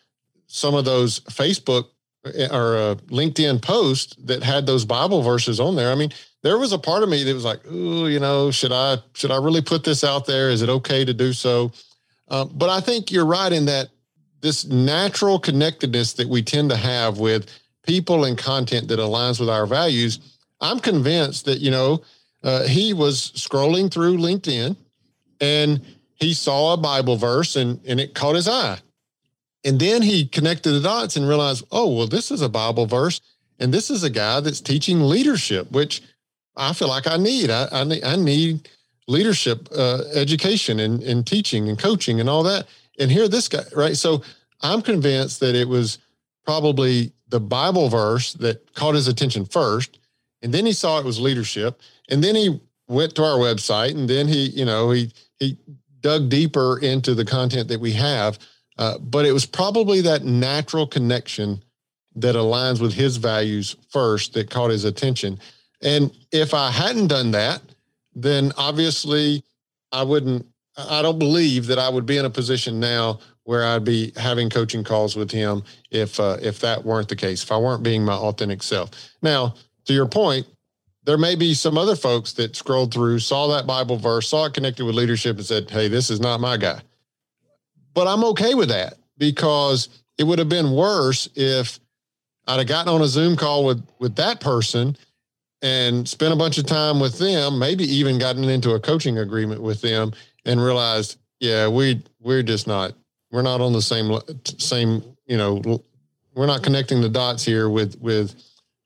some 0.46 0.74
of 0.74 0.84
those 0.84 1.20
Facebook 1.20 1.86
eh, 2.26 2.48
or 2.50 2.76
uh, 2.76 2.94
LinkedIn 3.08 3.62
posts 3.62 4.16
that 4.24 4.42
had 4.42 4.66
those 4.66 4.84
Bible 4.84 5.22
verses 5.22 5.60
on 5.60 5.76
there, 5.76 5.92
I 5.92 5.94
mean, 5.94 6.10
there 6.42 6.58
was 6.58 6.72
a 6.72 6.78
part 6.78 7.02
of 7.02 7.08
me 7.08 7.22
that 7.24 7.34
was 7.34 7.44
like, 7.44 7.64
"Ooh, 7.70 8.08
you 8.08 8.20
know, 8.20 8.50
should 8.50 8.72
I 8.72 8.98
should 9.14 9.30
I 9.30 9.36
really 9.36 9.62
put 9.62 9.84
this 9.84 10.04
out 10.04 10.26
there? 10.26 10.50
Is 10.50 10.62
it 10.62 10.68
okay 10.68 11.04
to 11.04 11.14
do 11.14 11.32
so?" 11.32 11.72
Uh, 12.28 12.44
but 12.44 12.70
I 12.70 12.80
think 12.80 13.10
you're 13.10 13.26
right 13.26 13.52
in 13.52 13.66
that 13.66 13.90
this 14.40 14.66
natural 14.66 15.38
connectedness 15.38 16.14
that 16.14 16.28
we 16.28 16.42
tend 16.42 16.68
to 16.70 16.76
have 16.76 17.18
with 17.18 17.48
people 17.86 18.24
and 18.24 18.36
content 18.36 18.88
that 18.88 18.98
aligns 18.98 19.40
with 19.40 19.48
our 19.48 19.66
values. 19.66 20.18
I'm 20.60 20.80
convinced 20.80 21.44
that 21.46 21.60
you 21.60 21.70
know 21.70 22.02
uh, 22.44 22.64
he 22.64 22.92
was 22.92 23.32
scrolling 23.32 23.92
through 23.92 24.18
LinkedIn 24.18 24.76
and 25.40 25.80
he 26.14 26.32
saw 26.32 26.74
a 26.74 26.76
Bible 26.76 27.16
verse 27.16 27.56
and 27.56 27.80
and 27.86 27.98
it 27.98 28.14
caught 28.14 28.36
his 28.36 28.48
eye, 28.48 28.78
and 29.64 29.80
then 29.80 30.02
he 30.02 30.26
connected 30.26 30.70
the 30.70 30.80
dots 30.80 31.16
and 31.16 31.28
realized, 31.28 31.64
oh 31.72 31.92
well, 31.92 32.06
this 32.06 32.30
is 32.30 32.42
a 32.42 32.48
Bible 32.48 32.86
verse, 32.86 33.20
and 33.58 33.74
this 33.74 33.90
is 33.90 34.04
a 34.04 34.10
guy 34.10 34.40
that's 34.40 34.60
teaching 34.60 35.00
leadership, 35.00 35.72
which 35.72 36.02
I 36.56 36.72
feel 36.72 36.88
like 36.88 37.08
I 37.08 37.16
need. 37.16 37.50
I, 37.50 37.66
I 37.72 37.84
need 37.84 38.04
I 38.04 38.16
need 38.16 38.68
leadership 39.08 39.68
uh, 39.76 40.02
education 40.14 40.80
and, 40.80 41.02
and 41.02 41.26
teaching 41.26 41.68
and 41.68 41.78
coaching 41.78 42.20
and 42.20 42.28
all 42.28 42.42
that. 42.44 42.66
And 42.98 43.10
here 43.10 43.28
this 43.28 43.48
guy, 43.48 43.64
right? 43.74 43.96
So 43.96 44.22
I'm 44.62 44.82
convinced 44.82 45.40
that 45.40 45.54
it 45.54 45.68
was 45.68 45.98
probably 46.44 47.12
the 47.28 47.40
Bible 47.40 47.88
verse 47.88 48.34
that 48.34 48.74
caught 48.74 48.94
his 48.94 49.08
attention 49.08 49.44
first. 49.44 49.98
And 50.42 50.52
then 50.54 50.66
he 50.66 50.72
saw 50.72 50.98
it 50.98 51.04
was 51.04 51.18
leadership. 51.18 51.80
And 52.08 52.22
then 52.22 52.34
he 52.34 52.60
went 52.88 53.14
to 53.16 53.24
our 53.24 53.38
website 53.38 53.92
and 53.92 54.08
then 54.08 54.28
he, 54.28 54.46
you 54.46 54.64
know, 54.64 54.90
he 54.90 55.12
he 55.38 55.56
dug 56.00 56.28
deeper 56.28 56.78
into 56.78 57.14
the 57.14 57.24
content 57.24 57.68
that 57.68 57.80
we 57.80 57.92
have. 57.92 58.38
Uh, 58.76 58.98
but 58.98 59.24
it 59.24 59.32
was 59.32 59.46
probably 59.46 60.00
that 60.02 60.24
natural 60.24 60.86
connection 60.86 61.62
that 62.16 62.34
aligns 62.34 62.80
with 62.80 62.92
his 62.92 63.16
values 63.16 63.76
first 63.90 64.34
that 64.34 64.50
caught 64.50 64.70
his 64.70 64.84
attention. 64.84 65.38
And 65.80 66.10
if 66.32 66.54
I 66.54 66.70
hadn't 66.70 67.08
done 67.08 67.30
that, 67.32 67.62
then 68.14 68.52
obviously 68.56 69.42
I 69.92 70.02
wouldn't, 70.02 70.46
I 70.76 71.02
don't 71.02 71.18
believe 71.18 71.66
that 71.66 71.78
I 71.78 71.88
would 71.88 72.06
be 72.06 72.18
in 72.18 72.24
a 72.24 72.30
position 72.30 72.80
now 72.80 73.20
where 73.44 73.64
I'd 73.64 73.84
be 73.84 74.12
having 74.16 74.50
coaching 74.50 74.82
calls 74.82 75.16
with 75.16 75.30
him 75.30 75.62
if 75.90 76.18
uh, 76.18 76.38
if 76.40 76.60
that 76.60 76.84
weren't 76.84 77.08
the 77.08 77.16
case, 77.16 77.42
if 77.42 77.52
I 77.52 77.58
weren't 77.58 77.82
being 77.82 78.04
my 78.04 78.14
authentic 78.14 78.62
self. 78.62 78.90
Now, 79.22 79.54
to 79.84 79.92
your 79.92 80.06
point, 80.06 80.46
there 81.04 81.18
may 81.18 81.34
be 81.34 81.54
some 81.54 81.76
other 81.76 81.96
folks 81.96 82.32
that 82.32 82.56
scrolled 82.56 82.92
through, 82.92 83.18
saw 83.18 83.46
that 83.48 83.66
Bible 83.66 83.96
verse, 83.96 84.28
saw 84.28 84.46
it 84.46 84.54
connected 84.54 84.84
with 84.84 84.94
leadership, 84.94 85.36
and 85.36 85.46
said, 85.46 85.70
"Hey, 85.70 85.88
this 85.88 86.10
is 86.10 86.20
not 86.20 86.40
my 86.40 86.56
guy." 86.56 86.80
But 87.92 88.08
I'm 88.08 88.24
okay 88.24 88.54
with 88.54 88.70
that 88.70 88.94
because 89.18 89.88
it 90.18 90.24
would 90.24 90.38
have 90.38 90.48
been 90.48 90.72
worse 90.72 91.28
if 91.34 91.78
I'd 92.46 92.58
have 92.58 92.68
gotten 92.68 92.92
on 92.92 93.02
a 93.02 93.06
Zoom 93.06 93.36
call 93.36 93.64
with 93.64 93.86
with 93.98 94.16
that 94.16 94.40
person 94.40 94.96
and 95.62 96.08
spent 96.08 96.32
a 96.32 96.36
bunch 96.36 96.58
of 96.58 96.66
time 96.66 97.00
with 97.00 97.18
them, 97.18 97.58
maybe 97.58 97.84
even 97.84 98.18
gotten 98.18 98.44
into 98.44 98.72
a 98.72 98.80
coaching 98.80 99.18
agreement 99.18 99.62
with 99.62 99.80
them 99.80 100.12
and 100.44 100.62
realized, 100.62 101.18
yeah, 101.40 101.68
we 101.68 102.02
we're 102.20 102.42
just 102.42 102.66
not 102.66 102.92
we're 103.30 103.42
not 103.42 103.60
on 103.60 103.72
the 103.72 103.82
same 103.82 104.18
same, 104.58 105.02
you 105.26 105.36
know, 105.36 105.82
we're 106.34 106.46
not 106.46 106.62
connecting 106.62 107.00
the 107.00 107.08
dots 107.08 107.44
here 107.44 107.68
with 107.68 108.00
with 108.00 108.34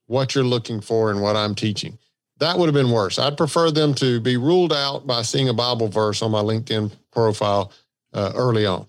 what 0.06 0.34
you're 0.34 0.44
looking 0.44 0.80
for 0.80 1.10
and 1.10 1.20
what 1.20 1.36
I'm 1.36 1.54
teaching. 1.54 1.98
That 2.38 2.58
would 2.58 2.66
have 2.66 2.74
been 2.74 2.90
worse. 2.90 3.18
I'd 3.18 3.36
prefer 3.36 3.70
them 3.70 3.94
to 3.94 4.20
be 4.20 4.36
ruled 4.36 4.72
out 4.72 5.06
by 5.06 5.22
seeing 5.22 5.48
a 5.48 5.54
Bible 5.54 5.88
verse 5.88 6.22
on 6.22 6.30
my 6.30 6.40
LinkedIn 6.40 6.92
profile 7.12 7.72
uh, 8.12 8.32
early 8.34 8.64
on. 8.64 8.86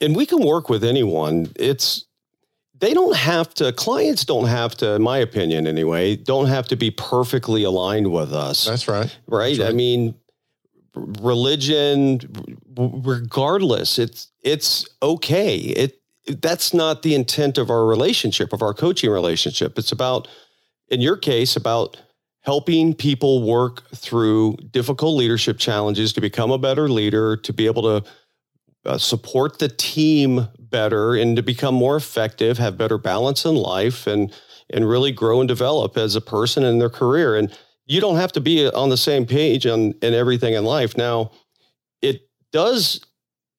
And 0.00 0.14
we 0.16 0.26
can 0.26 0.44
work 0.44 0.68
with 0.68 0.84
anyone. 0.84 1.50
It's 1.56 2.06
they 2.82 2.92
don't 2.92 3.16
have 3.16 3.54
to 3.54 3.72
clients 3.72 4.24
don't 4.24 4.48
have 4.48 4.74
to 4.74 4.94
in 4.94 5.02
my 5.02 5.16
opinion 5.16 5.66
anyway 5.66 6.16
don't 6.16 6.48
have 6.48 6.66
to 6.66 6.76
be 6.76 6.90
perfectly 6.90 7.62
aligned 7.62 8.12
with 8.12 8.34
us 8.34 8.66
that's 8.66 8.88
right 8.88 9.16
right, 9.28 9.56
that's 9.56 9.60
right. 9.60 9.68
i 9.68 9.72
mean 9.72 10.14
religion 10.94 12.20
regardless 12.76 13.98
it's 13.98 14.32
it's 14.42 14.86
okay 15.00 15.56
it 15.56 16.00
that's 16.40 16.74
not 16.74 17.02
the 17.02 17.14
intent 17.14 17.56
of 17.56 17.70
our 17.70 17.86
relationship 17.86 18.52
of 18.52 18.62
our 18.62 18.74
coaching 18.74 19.10
relationship 19.10 19.78
it's 19.78 19.92
about 19.92 20.26
in 20.88 21.00
your 21.00 21.16
case 21.16 21.54
about 21.54 21.96
helping 22.42 22.92
people 22.92 23.42
work 23.42 23.88
through 23.94 24.56
difficult 24.70 25.16
leadership 25.16 25.58
challenges 25.58 26.12
to 26.12 26.20
become 26.20 26.50
a 26.50 26.58
better 26.58 26.88
leader 26.88 27.36
to 27.36 27.52
be 27.52 27.66
able 27.66 27.82
to 27.82 28.10
uh, 28.84 28.98
support 28.98 29.58
the 29.60 29.68
team 29.68 30.48
better 30.58 31.14
and 31.14 31.36
to 31.36 31.42
become 31.42 31.74
more 31.74 31.96
effective, 31.96 32.58
have 32.58 32.76
better 32.76 32.98
balance 32.98 33.44
in 33.44 33.54
life, 33.54 34.06
and 34.06 34.32
and 34.70 34.88
really 34.88 35.12
grow 35.12 35.40
and 35.40 35.48
develop 35.48 35.96
as 35.96 36.16
a 36.16 36.20
person 36.20 36.64
in 36.64 36.78
their 36.78 36.90
career. 36.90 37.36
And 37.36 37.56
you 37.86 38.00
don't 38.00 38.16
have 38.16 38.32
to 38.32 38.40
be 38.40 38.68
on 38.70 38.88
the 38.88 38.96
same 38.96 39.26
page 39.26 39.66
on 39.66 39.92
in 40.02 40.14
everything 40.14 40.54
in 40.54 40.64
life. 40.64 40.96
Now, 40.96 41.30
it 42.00 42.22
does 42.52 43.04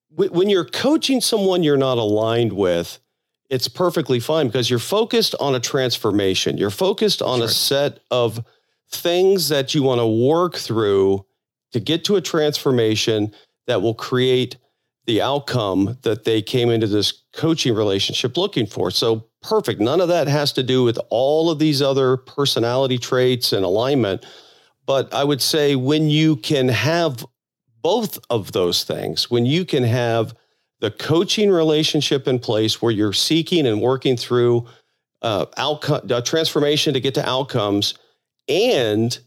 when 0.10 0.50
you're 0.50 0.66
coaching 0.66 1.22
someone 1.22 1.64
you're 1.64 1.78
not 1.78 1.98
aligned 1.98 2.54
with. 2.54 3.00
it's 3.50 3.68
perfectly 3.68 4.20
fine 4.20 4.48
because 4.48 4.70
you're 4.70 4.80
focused 4.80 5.36
on 5.40 5.56
a 5.56 5.60
transformation. 5.60 6.58
You're 6.58 6.70
focused 6.72 7.22
on 7.22 7.42
a 7.42 7.48
set 7.48 8.00
of 8.10 8.44
things 8.94 9.50
that 9.50 9.74
you 9.74 9.84
want 9.84 10.00
to 10.00 10.08
work 10.08 10.56
through 10.56 11.26
to 11.72 11.80
get 11.80 12.06
to 12.06 12.16
a 12.16 12.22
transformation 12.22 13.34
that 13.68 13.82
will 13.82 13.94
create 13.94 14.58
the 15.06 15.22
outcome 15.22 15.98
that 16.04 16.24
they 16.24 16.42
came 16.42 16.70
into 16.70 16.88
this 16.88 17.24
coaching 17.34 17.76
relationship 17.76 18.38
looking 18.38 18.66
for. 18.66 18.90
So 18.90 19.26
perfect. 19.42 19.82
None 19.82 20.00
of 20.00 20.08
that 20.08 20.28
has 20.28 20.54
to 20.54 20.64
do 20.64 20.84
with 20.84 20.98
all 21.10 21.50
of 21.50 21.60
these 21.60 21.82
other 21.82 22.16
personality 22.16 22.98
traits 22.98 23.52
and 23.52 23.66
alignment. 23.66 24.26
But 24.86 25.14
I 25.14 25.24
would 25.24 25.42
say 25.42 25.76
when 25.76 26.10
you 26.10 26.38
can 26.38 26.70
have 26.70 27.26
both 27.82 28.18
of 28.30 28.54
those 28.54 28.84
things, 28.86 29.30
when 29.30 29.46
you 29.46 29.66
can 29.66 29.84
have 29.84 30.34
the 30.80 30.92
coaching 30.92 31.50
relationship 31.50 32.28
in 32.28 32.40
place 32.40 32.82
where 32.82 32.92
you're 32.92 33.14
seeking 33.14 33.68
and 33.68 33.82
working 33.82 34.18
through 34.18 34.66
uh, 35.22 35.46
outcome 35.58 36.02
uh, 36.10 36.22
transformation 36.22 36.94
to 36.94 37.00
get 37.00 37.14
to 37.16 37.28
outcomes, 37.28 37.94
and 38.48 39.18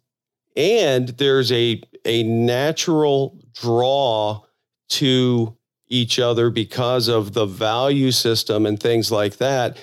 and 0.56 1.08
there's 1.08 1.52
a 1.52 1.82
a 2.04 2.22
natural 2.22 3.38
draw 3.52 4.42
to 4.88 5.56
each 5.88 6.18
other 6.18 6.50
because 6.50 7.08
of 7.08 7.32
the 7.32 7.46
value 7.46 8.10
system 8.10 8.66
and 8.66 8.80
things 8.80 9.12
like 9.12 9.36
that, 9.36 9.76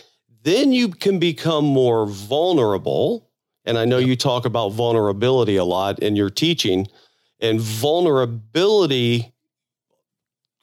then 0.43 0.71
you 0.73 0.89
can 0.89 1.19
become 1.19 1.65
more 1.65 2.05
vulnerable. 2.05 3.29
And 3.65 3.77
I 3.77 3.85
know 3.85 3.97
you 3.97 4.15
talk 4.15 4.45
about 4.45 4.69
vulnerability 4.69 5.55
a 5.55 5.63
lot 5.63 5.99
in 5.99 6.15
your 6.15 6.29
teaching, 6.29 6.87
and 7.39 7.59
vulnerability, 7.59 9.33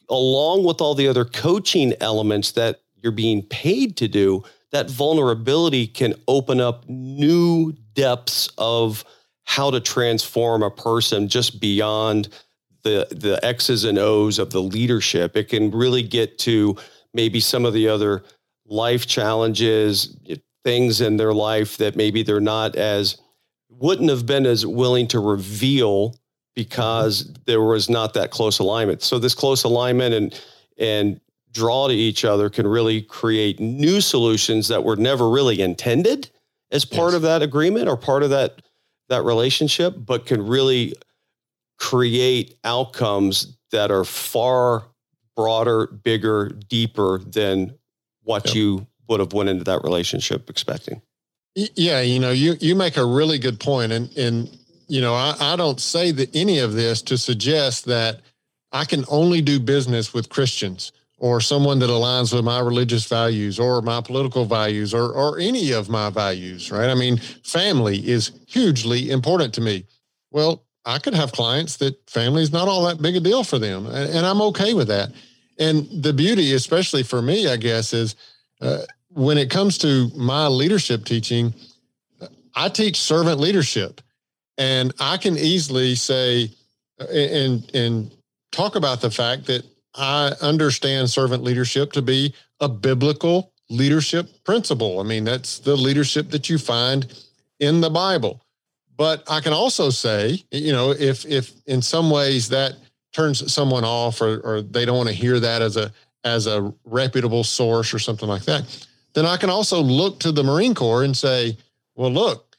along 0.09 0.65
with 0.65 0.81
all 0.81 0.95
the 0.95 1.09
other 1.09 1.25
coaching 1.25 1.95
elements 2.01 2.53
that 2.53 2.81
you're 2.97 3.13
being 3.13 3.43
paid 3.43 3.97
to 3.99 4.09
do, 4.09 4.45
that 4.73 4.91
vulnerability 4.91 5.87
can 5.87 6.15
open 6.29 6.61
up 6.61 6.89
new 6.89 7.73
depths 7.95 8.49
of 8.59 9.05
how 9.45 9.71
to 9.71 9.81
transform 9.81 10.63
a 10.63 10.71
person 10.71 11.29
just 11.29 11.61
beyond 11.61 12.29
the 12.83 13.07
the 13.11 13.39
X's 13.45 13.85
and 13.85 13.99
O's 13.99 14.39
of 14.39 14.51
the 14.51 14.63
leadership. 14.63 15.37
It 15.37 15.49
can 15.49 15.71
really 15.71 16.03
get 16.03 16.39
to 16.41 16.77
maybe 17.13 17.41
some 17.41 17.65
of 17.65 17.75
the 17.75 17.89
other 17.89 18.23
life 18.67 19.07
challenges, 19.07 20.17
things 20.65 21.01
in 21.01 21.17
their 21.17 21.35
life 21.35 21.77
that 21.79 21.97
maybe 21.97 22.23
they're 22.23 22.41
not 22.41 22.77
as 22.77 23.19
wouldn't 23.69 24.11
have 24.11 24.27
been 24.27 24.47
as 24.47 24.67
willing 24.67 25.07
to 25.09 25.19
reveal 25.19 26.15
because 26.55 27.33
there 27.47 27.63
was 27.63 27.89
not 27.89 28.15
that 28.15 28.31
close 28.31 28.59
alignment. 28.59 29.03
So 29.03 29.19
this 29.19 29.35
close 29.35 29.65
alignment 29.65 30.15
and 30.15 30.41
and 30.79 31.21
draw 31.53 31.89
to 31.89 31.95
each 31.95 32.25
other 32.25 32.49
can 32.49 32.67
really 32.67 33.03
create 33.03 33.61
new 33.61 34.01
solutions 34.01 34.69
that 34.69 34.85
were 34.85 34.97
never 34.97 35.29
really 35.29 35.61
intended 35.61 36.31
as 36.71 36.85
part 36.85 37.09
yes. 37.09 37.15
of 37.15 37.23
that 37.23 37.43
agreement 37.43 37.89
or 37.89 37.97
part 37.97 38.23
of 38.23 38.31
that 38.31 38.63
that 39.09 39.25
relationship, 39.25 39.95
but 39.99 40.25
can 40.25 40.47
really 40.47 40.95
create 41.79 42.57
outcomes 42.63 43.57
that 43.73 43.91
are 43.91 44.05
far 44.05 44.85
broader, 45.37 45.89
bigger, 45.89 46.51
deeper 46.69 47.19
than 47.19 47.75
what 48.23 48.47
yep. 48.47 48.55
you 48.55 48.87
would 49.09 49.19
have 49.19 49.33
went 49.33 49.49
into 49.49 49.65
that 49.65 49.83
relationship 49.83 50.49
expecting. 50.49 51.03
Yeah, 51.57 52.01
you 52.01 52.21
know, 52.21 52.31
you 52.31 52.55
you 52.61 52.77
make 52.77 52.97
a 52.97 53.05
really 53.05 53.39
good 53.39 53.59
point, 53.59 53.91
and 53.91 54.17
and 54.17 54.57
you 54.87 55.01
know, 55.01 55.15
I, 55.15 55.35
I 55.41 55.57
don't 55.57 55.81
say 55.81 56.13
that 56.13 56.35
any 56.35 56.59
of 56.59 56.75
this 56.75 57.03
to 57.03 57.19
suggest 57.19 57.87
that 57.87 58.21
I 58.71 58.85
can 58.85 59.05
only 59.09 59.43
do 59.43 59.59
business 59.59 60.15
with 60.15 60.29
Christians 60.29 60.93
or 61.21 61.39
someone 61.39 61.79
that 61.79 61.91
aligns 61.91 62.33
with 62.35 62.43
my 62.45 62.59
religious 62.59 63.07
values 63.07 63.59
or 63.59 63.83
my 63.83 64.01
political 64.01 64.47
values 64.47 64.93
or 64.95 65.13
or 65.13 65.39
any 65.39 65.71
of 65.71 65.89
my 65.89 66.11
values, 66.11 66.73
right? 66.73 66.89
I 66.89 66.95
mean, 66.95 67.19
family 67.45 68.09
is 68.09 68.33
hugely 68.47 69.11
important 69.11 69.55
to 69.55 69.61
me. 69.61 69.87
Well, 70.31 70.65
I 70.87 70.99
could 70.99 71.15
have 71.15 71.31
clients 71.31 71.77
that 71.77 71.95
family 72.09 72.43
is 72.43 72.53
not 72.53 72.69
all 72.69 72.87
that 72.87 73.03
big 73.03 73.17
a 73.17 73.21
deal 73.21 73.45
for 73.45 73.59
them, 73.59 73.87
and, 73.87 74.27
I'm 74.27 74.41
okay 74.43 74.73
with 74.73 74.89
that. 74.89 75.13
And 75.59 75.87
the 76.03 76.15
beauty, 76.15 76.55
especially 76.55 77.03
for 77.03 77.21
me, 77.21 77.49
I 77.49 77.57
guess, 77.57 77.93
is 77.93 78.17
uh, 78.63 78.83
when 79.11 79.37
it 79.37 79.51
comes 79.51 79.77
to 79.79 80.11
my 80.17 80.47
leadership 80.47 81.05
teaching, 81.05 81.53
I 82.55 82.71
teach 82.71 82.97
servant 82.97 83.39
leadership, 83.39 84.01
and 84.57 84.95
I 84.99 85.19
can 85.19 85.37
easily 85.37 85.97
say 85.97 86.51
uh, 86.99 87.05
and 87.05 87.71
and 87.75 88.11
talk 88.53 88.75
about 88.75 89.03
the 89.03 89.11
fact 89.11 89.45
that 89.47 89.67
I 89.95 90.33
understand 90.41 91.11
servant 91.11 91.43
leadership 91.43 91.93
to 91.93 92.03
be 92.03 92.35
a 92.61 92.69
biblical 92.69 93.53
leadership 93.69 94.45
principle. 94.45 95.01
I 95.01 95.05
mean, 95.05 95.25
that's 95.25 95.59
the 95.59 95.77
leadership 95.77 96.31
that 96.31 96.49
you 96.49 96.59
find 96.59 97.13
in 97.59 97.81
the 97.81 97.91
Bible. 97.91 98.45
But 98.97 99.23
I 99.31 99.41
can 99.41 99.53
also 99.53 99.91
say, 99.91 100.43
you 100.51 100.73
know, 100.73 100.91
if 100.91 101.25
if 101.25 101.53
in 101.67 101.81
some 101.81 102.11
ways 102.11 102.49
that 102.51 102.75
turns 103.13 103.51
someone 103.53 103.85
off 103.85 104.21
or 104.21 104.41
or 104.41 104.63
they 104.63 104.85
don't 104.85 104.97
want 104.97 105.09
to 105.09 105.15
hear 105.15 105.41
that 105.41 105.63
as 105.63 105.77
a 105.77 105.91
as 106.25 106.47
a 106.47 106.73
reputable 106.85 107.45
source 107.45 107.95
or 107.95 107.99
something 107.99 108.29
like 108.29 108.45
that, 108.45 108.87
then 109.15 109.25
I 109.25 109.39
can 109.39 109.49
also 109.49 109.81
look 109.81 110.21
to 110.21 110.33
the 110.33 110.45
Marine 110.45 110.75
Corps 110.75 111.05
and 111.05 111.17
say, 111.17 111.57
well, 111.95 112.13
look, 112.13 112.57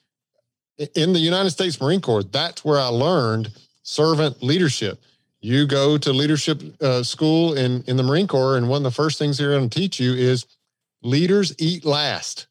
in 0.95 1.13
the 1.13 1.19
United 1.19 1.51
States 1.51 1.79
Marine 1.79 2.01
Corps, 2.01 2.23
that's 2.23 2.65
where 2.65 2.79
I 2.79 2.87
learned 2.87 3.51
servant 3.83 4.41
leadership. 4.41 4.99
You 5.41 5.65
go 5.65 5.97
to 5.97 6.13
leadership 6.13 6.62
uh, 6.82 7.04
school 7.04 7.54
in 7.56 7.84
in 7.88 7.97
the 7.97 8.04
Marine 8.04 8.27
Corps, 8.27 8.58
and 8.58 8.69
one 8.69 8.77
of 8.77 8.84
the 8.84 8.91
first 8.91 9.17
things 9.17 9.38
they're 9.38 9.58
going 9.58 9.69
to 9.69 9.80
teach 9.80 9.99
you 9.99 10.13
is 10.13 10.45
leaders 11.01 11.56
eat 11.58 11.84
last. 11.84 12.47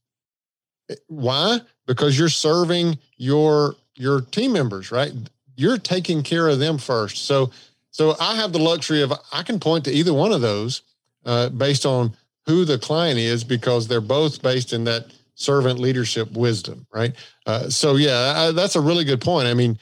Why? 1.06 1.60
Because 1.86 2.18
you're 2.18 2.28
serving 2.28 2.98
your 3.16 3.76
your 3.94 4.22
team 4.22 4.52
members, 4.52 4.90
right? 4.90 5.12
You're 5.54 5.78
taking 5.78 6.22
care 6.22 6.48
of 6.48 6.58
them 6.58 6.78
first. 6.78 7.26
So, 7.26 7.50
so 7.90 8.16
I 8.18 8.34
have 8.36 8.52
the 8.52 8.58
luxury 8.58 9.02
of 9.02 9.12
I 9.32 9.42
can 9.42 9.60
point 9.60 9.84
to 9.84 9.92
either 9.92 10.14
one 10.14 10.32
of 10.32 10.40
those 10.40 10.82
uh, 11.24 11.50
based 11.50 11.86
on 11.86 12.16
who 12.46 12.64
the 12.64 12.78
client 12.78 13.18
is 13.18 13.44
because 13.44 13.86
they're 13.86 14.00
both 14.00 14.42
based 14.42 14.72
in 14.72 14.84
that 14.84 15.12
servant 15.34 15.78
leadership 15.78 16.32
wisdom, 16.32 16.86
right? 16.92 17.14
Uh, 17.46 17.68
so 17.68 17.96
yeah, 17.96 18.34
I, 18.36 18.50
that's 18.52 18.74
a 18.74 18.80
really 18.80 19.04
good 19.04 19.20
point. 19.20 19.46
I 19.46 19.54
mean, 19.54 19.78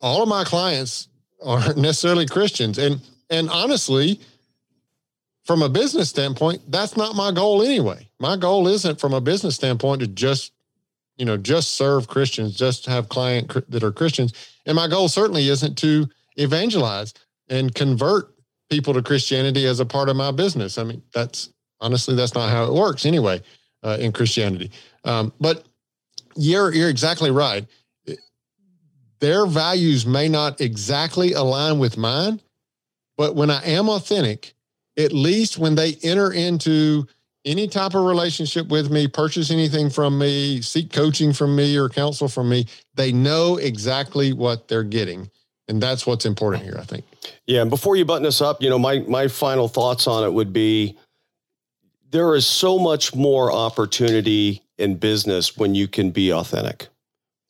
all 0.00 0.22
of 0.22 0.28
my 0.28 0.44
clients 0.44 1.08
aren't 1.44 1.76
necessarily 1.76 2.26
Christians, 2.26 2.78
and 2.78 3.00
and 3.30 3.50
honestly, 3.50 4.20
from 5.44 5.62
a 5.62 5.68
business 5.68 6.08
standpoint, 6.08 6.62
that's 6.68 6.96
not 6.96 7.16
my 7.16 7.32
goal 7.32 7.62
anyway. 7.62 8.08
My 8.18 8.36
goal 8.36 8.68
isn't 8.68 9.00
from 9.00 9.14
a 9.14 9.20
business 9.20 9.56
standpoint 9.56 10.00
to 10.00 10.06
just 10.06 10.52
you 11.16 11.24
know, 11.24 11.36
just 11.36 11.72
serve 11.72 12.08
Christians, 12.08 12.54
just 12.54 12.86
have 12.86 13.08
client 13.08 13.52
that 13.70 13.82
are 13.82 13.92
Christians. 13.92 14.32
And 14.66 14.76
my 14.76 14.86
goal 14.86 15.08
certainly 15.08 15.48
isn't 15.48 15.76
to 15.78 16.08
evangelize 16.36 17.14
and 17.48 17.74
convert 17.74 18.34
people 18.68 18.92
to 18.94 19.02
Christianity 19.02 19.66
as 19.66 19.80
a 19.80 19.86
part 19.86 20.08
of 20.08 20.16
my 20.16 20.30
business. 20.30 20.78
I 20.78 20.84
mean, 20.84 21.02
that's 21.14 21.50
honestly 21.80 22.14
that's 22.14 22.34
not 22.34 22.50
how 22.50 22.64
it 22.64 22.72
works 22.72 23.06
anyway 23.06 23.40
uh, 23.82 23.96
in 24.00 24.12
Christianity. 24.12 24.70
Um, 25.04 25.32
but 25.40 25.64
you're 26.34 26.74
you're 26.74 26.90
exactly 26.90 27.30
right. 27.30 27.66
Their 29.20 29.46
values 29.46 30.06
may 30.06 30.28
not 30.28 30.60
exactly 30.60 31.32
align 31.32 31.78
with 31.78 31.96
mine, 31.96 32.40
but 33.16 33.34
when 33.34 33.50
I 33.50 33.64
am 33.64 33.88
authentic, 33.88 34.54
at 34.98 35.12
least 35.12 35.58
when 35.58 35.74
they 35.74 35.94
enter 36.02 36.32
into 36.32 37.06
any 37.44 37.68
type 37.68 37.94
of 37.94 38.04
relationship 38.04 38.68
with 38.68 38.90
me, 38.90 39.06
purchase 39.06 39.50
anything 39.50 39.88
from 39.88 40.18
me, 40.18 40.60
seek 40.60 40.92
coaching 40.92 41.32
from 41.32 41.54
me 41.54 41.76
or 41.76 41.88
counsel 41.88 42.28
from 42.28 42.48
me, 42.48 42.66
they 42.94 43.12
know 43.12 43.56
exactly 43.56 44.32
what 44.32 44.68
they're 44.68 44.82
getting. 44.82 45.30
And 45.68 45.82
that's 45.82 46.06
what's 46.06 46.26
important 46.26 46.64
here, 46.64 46.76
I 46.78 46.84
think. 46.84 47.04
Yeah. 47.46 47.62
And 47.62 47.70
before 47.70 47.96
you 47.96 48.04
button 48.04 48.26
us 48.26 48.40
up, 48.40 48.62
you 48.62 48.68
know, 48.68 48.78
my 48.78 49.00
my 49.00 49.28
final 49.28 49.68
thoughts 49.68 50.06
on 50.06 50.24
it 50.24 50.32
would 50.32 50.52
be 50.52 50.96
there 52.10 52.34
is 52.34 52.46
so 52.46 52.78
much 52.78 53.14
more 53.14 53.52
opportunity 53.52 54.62
in 54.78 54.96
business 54.96 55.56
when 55.56 55.74
you 55.74 55.88
can 55.88 56.10
be 56.10 56.32
authentic. 56.32 56.88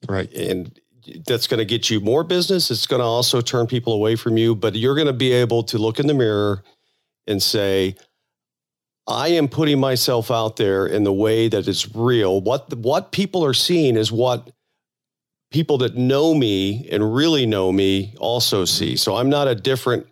Right. 0.09 0.33
And 0.33 0.79
that's 1.27 1.47
going 1.47 1.59
to 1.59 1.65
get 1.65 1.91
you 1.91 2.01
more 2.01 2.25
business. 2.25 2.71
It's 2.71 2.87
going 2.87 3.01
to 3.01 3.07
also 3.07 3.41
turn 3.41 3.67
people 3.67 3.93
away 3.93 4.17
from 4.17 4.37
you, 4.37 4.55
but 4.55 4.75
you're 4.75 4.95
going 4.95 5.07
to 5.07 5.13
be 5.13 5.33
able 5.33 5.63
to 5.65 5.79
look 5.79 5.99
in 5.99 6.07
the 6.07 6.15
mirror 6.15 6.63
and 7.27 7.43
say, 7.43 7.97
I 9.07 9.29
am 9.29 9.49
putting 9.49 9.79
myself 9.79 10.31
out 10.31 10.57
there 10.57 10.87
in 10.87 11.05
the 11.05 11.13
way 11.13 11.49
that 11.49 11.69
is 11.69 11.95
real. 11.95 12.41
What 12.41 12.73
what 12.75 13.13
people 13.13 13.45
are 13.45 13.55
seeing 13.55 13.97
is 13.97 14.11
what 14.11 14.51
people 15.51 15.79
that 15.79 15.97
know 15.97 16.35
me 16.35 16.89
and 16.91 17.15
really 17.15 17.47
know 17.47 17.71
me 17.71 18.15
also 18.19 18.63
mm-hmm. 18.63 18.67
see. 18.67 18.97
So 18.97 19.17
I'm 19.17 19.31
not 19.31 19.47
a 19.47 19.55
different 19.55 20.07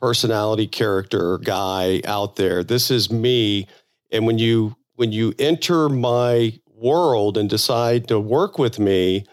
personality 0.00 0.66
character 0.66 1.38
guy 1.38 2.00
out 2.04 2.36
there. 2.36 2.64
This 2.64 2.90
is 2.90 3.10
me 3.10 3.66
and 4.10 4.26
when 4.26 4.38
you 4.38 4.76
when 4.94 5.12
you 5.12 5.34
enter 5.38 5.88
my 5.88 6.58
world 6.74 7.36
and 7.36 7.50
decide 7.50 8.08
to 8.08 8.18
work 8.18 8.58
with 8.58 8.78
me, 8.78 9.24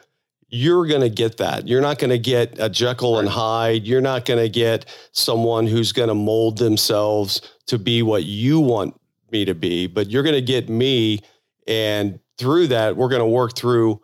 you're 0.55 0.87
going 0.87 1.01
to 1.01 1.09
get 1.09 1.37
that. 1.37 1.67
You're 1.67 1.81
not 1.81 1.99
going 1.99 2.11
to 2.11 2.17
get 2.17 2.55
a 2.59 2.69
Jekyll 2.69 3.19
and 3.19 3.27
Hyde. 3.27 3.85
You're 3.85 4.01
not 4.01 4.25
going 4.25 4.39
to 4.39 4.49
get 4.49 4.85
someone 5.11 5.67
who's 5.67 5.91
going 5.91 6.07
to 6.07 6.15
mold 6.15 6.57
themselves 6.57 7.41
to 7.67 7.77
be 7.77 8.01
what 8.01 8.23
you 8.23 8.59
want 8.59 8.99
me 9.31 9.43
to 9.45 9.53
be, 9.53 9.87
but 9.87 10.09
you're 10.09 10.23
going 10.23 10.35
to 10.35 10.41
get 10.41 10.69
me. 10.69 11.19
And 11.67 12.19
through 12.37 12.67
that, 12.67 12.95
we're 12.95 13.09
going 13.09 13.21
to 13.21 13.27
work 13.27 13.55
through 13.55 14.01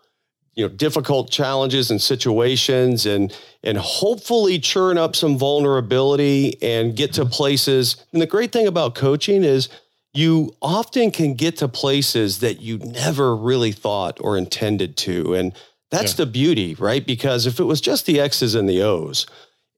you 0.54 0.68
know 0.68 0.74
difficult 0.76 1.32
challenges 1.32 1.92
and 1.92 2.02
situations 2.02 3.06
and 3.06 3.36
and 3.64 3.78
hopefully 3.78 4.60
churn 4.60 4.98
up 4.98 5.16
some 5.16 5.38
vulnerability 5.38 6.62
and 6.62 6.96
get 6.96 7.14
to 7.14 7.22
mm-hmm. 7.22 7.32
places 7.32 8.06
and 8.12 8.22
the 8.22 8.28
great 8.28 8.52
thing 8.52 8.68
about 8.68 8.94
coaching 8.94 9.46
is 9.46 9.70
you 10.14 10.54
often 10.62 11.10
can 11.10 11.36
get 11.36 11.56
to 11.58 11.70
places 11.70 12.40
that 12.40 12.60
you 12.60 12.78
never 12.80 13.34
really 13.34 13.72
thought 13.72 14.18
or 14.20 14.38
intended 14.38 14.98
to 14.98 15.34
and 15.34 15.54
that's 15.92 16.14
yeah. 16.14 16.26
the 16.26 16.32
beauty 16.32 16.76
right 16.76 17.06
because 17.06 17.46
if 17.46 17.60
it 17.60 17.66
was 17.66 17.82
just 17.82 18.06
the 18.06 18.20
x's 18.20 18.56
and 18.56 18.68
the 18.68 18.82
o's 18.82 19.26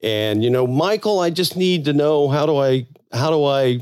and 0.02 0.43
you 0.43 0.49
know 0.49 0.65
michael 0.65 1.19
i 1.19 1.30
just 1.30 1.58
need 1.58 1.86
to 1.86 1.93
know 1.93 2.30
how 2.30 2.45
do 2.45 2.58
i 2.58 2.86
how 3.12 3.30
do 3.30 3.43
i 3.45 3.78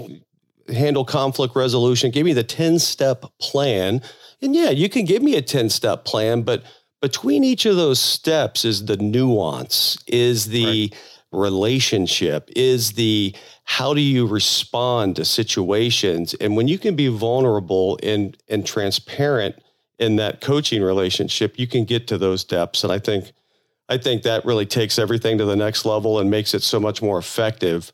handle 0.74 1.06
conflict 1.06 1.56
resolution 1.56 2.12
give 2.12 2.26
me 2.26 2.34
the 2.34 2.44
10 2.44 2.80
step 2.80 3.26
plan 3.40 4.02
and 4.42 4.56
yeah 4.56 4.70
you 4.70 4.90
can 4.90 5.06
give 5.06 5.22
me 5.22 5.36
a 5.36 5.42
10 5.42 5.70
step 5.70 6.06
plan 6.06 6.42
but 6.42 6.64
between 7.02 7.44
each 7.44 7.66
of 7.66 7.76
those 7.76 8.00
steps 8.00 8.64
is 8.64 8.86
the 8.86 8.98
nuance, 8.98 9.98
is 10.08 10.46
the 10.46 10.92
right. 10.92 10.96
relationship, 11.32 12.50
is 12.56 12.94
the 12.94 13.36
how 13.64 13.94
do 13.94 14.02
you 14.02 14.28
respond 14.28 15.16
to 15.16 15.26
situations? 15.26 16.36
And 16.36 16.56
when 16.56 16.68
you 16.68 16.78
can 16.78 16.96
be 16.96 17.08
vulnerable 17.08 18.00
and 18.04 18.38
and 18.48 18.66
transparent 18.66 19.56
in 20.02 20.18
that 20.18 20.42
coaching 20.42 20.82
relationship, 20.82 21.58
you 21.58 21.68
can 21.68 21.86
get 21.86 22.08
to 22.08 22.18
those 22.18 22.44
depths. 22.44 22.84
And 22.84 22.92
I 22.92 23.00
think 23.00 23.32
I 23.88 23.98
think 23.98 24.24
that 24.24 24.44
really 24.46 24.66
takes 24.66 24.98
everything 24.98 25.38
to 25.38 25.46
the 25.46 25.56
next 25.56 25.86
level 25.86 26.20
and 26.20 26.30
makes 26.30 26.54
it 26.54 26.64
so 26.64 26.80
much 26.80 27.02
more 27.02 27.18
effective 27.18 27.94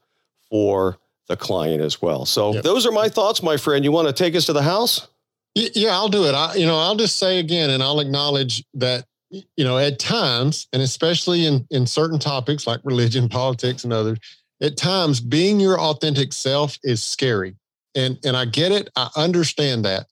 for 0.50 0.98
the 1.28 1.36
client 1.36 1.82
as 1.82 2.02
well. 2.02 2.26
So 2.26 2.54
yep. 2.54 2.64
those 2.64 2.86
are 2.86 2.92
my 2.92 3.10
thoughts, 3.10 3.44
my 3.44 3.58
friend. 3.58 3.84
You 3.84 3.92
want 3.92 4.08
to 4.08 4.14
take 4.14 4.36
us 4.36 4.46
to 4.46 4.54
the 4.54 4.62
house? 4.62 5.08
Yeah, 5.56 5.92
I'll 5.92 6.08
do 6.08 6.26
it. 6.26 6.36
I, 6.36 6.54
you 6.56 6.66
know, 6.66 6.78
I'll 6.78 6.96
just 6.96 7.18
say 7.18 7.40
again, 7.40 7.72
and 7.72 7.82
I'll 7.82 8.00
acknowledge 8.00 8.64
that, 8.76 9.06
you 9.32 9.66
know, 9.66 9.78
at 9.78 10.00
times, 10.00 10.68
and 10.72 10.82
especially 10.82 11.46
in 11.46 11.68
in 11.72 11.88
certain 11.88 12.20
topics 12.20 12.68
like 12.68 12.80
religion, 12.84 13.28
politics, 13.30 13.84
and 13.84 13.92
others, 13.92 14.20
at 14.62 14.78
times 14.78 15.20
being 15.20 15.60
your 15.60 15.80
authentic 15.80 16.32
self 16.32 16.78
is 16.84 17.04
scary, 17.04 17.56
and 17.96 18.20
and 18.24 18.38
I 18.38 18.46
get 18.46 18.72
it. 18.72 18.90
I 18.96 19.10
understand 19.18 19.84
that, 19.86 20.08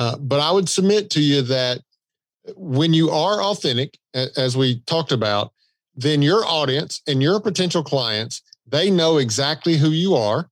uh, 0.00 0.16
but 0.16 0.40
I 0.40 0.50
would 0.50 0.68
submit 0.68 1.10
to 1.10 1.20
you 1.20 1.42
that 1.42 1.82
when 2.56 2.94
you 2.94 3.10
are 3.10 3.42
authentic, 3.42 3.98
as 4.14 4.56
we 4.56 4.80
talked 4.86 5.12
about, 5.12 5.52
then 5.94 6.22
your 6.22 6.42
audience 6.46 7.02
and 7.06 7.22
your 7.22 7.38
potential 7.38 7.84
clients 7.84 8.42
they 8.66 8.90
know 8.90 9.18
exactly 9.18 9.76
who 9.76 9.90
you 9.90 10.14
are, 10.14 10.48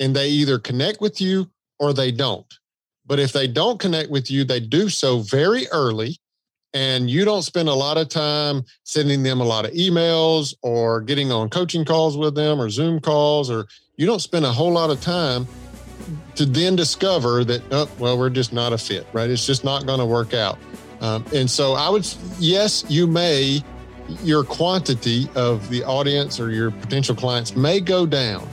and 0.00 0.16
they 0.16 0.30
either 0.30 0.58
connect 0.58 1.00
with 1.00 1.20
you 1.20 1.48
or 1.78 1.92
they 1.92 2.10
don't. 2.10 2.46
But 3.06 3.18
if 3.18 3.32
they 3.32 3.46
don't 3.46 3.78
connect 3.78 4.10
with 4.10 4.30
you, 4.30 4.42
they 4.42 4.60
do 4.60 4.88
so 4.88 5.20
very 5.20 5.68
early. 5.68 6.18
And 6.74 7.08
you 7.08 7.24
don't 7.24 7.42
spend 7.42 7.68
a 7.68 7.74
lot 7.74 7.98
of 7.98 8.08
time 8.08 8.64
sending 8.84 9.22
them 9.22 9.40
a 9.40 9.44
lot 9.44 9.64
of 9.64 9.72
emails 9.72 10.54
or 10.62 11.00
getting 11.00 11.30
on 11.30 11.48
coaching 11.50 11.84
calls 11.84 12.16
with 12.16 12.34
them 12.34 12.60
or 12.60 12.68
Zoom 12.68 13.00
calls, 13.00 13.50
or 13.50 13.66
you 13.96 14.06
don't 14.06 14.20
spend 14.20 14.44
a 14.44 14.52
whole 14.52 14.72
lot 14.72 14.90
of 14.90 15.00
time 15.00 15.46
to 16.34 16.46
then 16.46 16.76
discover 16.76 17.44
that, 17.44 17.62
oh, 17.70 17.88
well, 17.98 18.18
we're 18.18 18.30
just 18.30 18.52
not 18.52 18.72
a 18.72 18.78
fit, 18.78 19.06
right? 19.12 19.28
It's 19.28 19.46
just 19.46 19.64
not 19.64 19.86
going 19.86 19.98
to 19.98 20.06
work 20.06 20.34
out. 20.34 20.58
Um, 21.00 21.24
and 21.34 21.50
so 21.50 21.74
I 21.74 21.88
would, 21.88 22.06
yes, 22.38 22.84
you 22.88 23.06
may, 23.06 23.62
your 24.22 24.42
quantity 24.44 25.28
of 25.34 25.68
the 25.68 25.84
audience 25.84 26.40
or 26.40 26.50
your 26.50 26.70
potential 26.70 27.14
clients 27.14 27.54
may 27.54 27.80
go 27.80 28.06
down, 28.06 28.48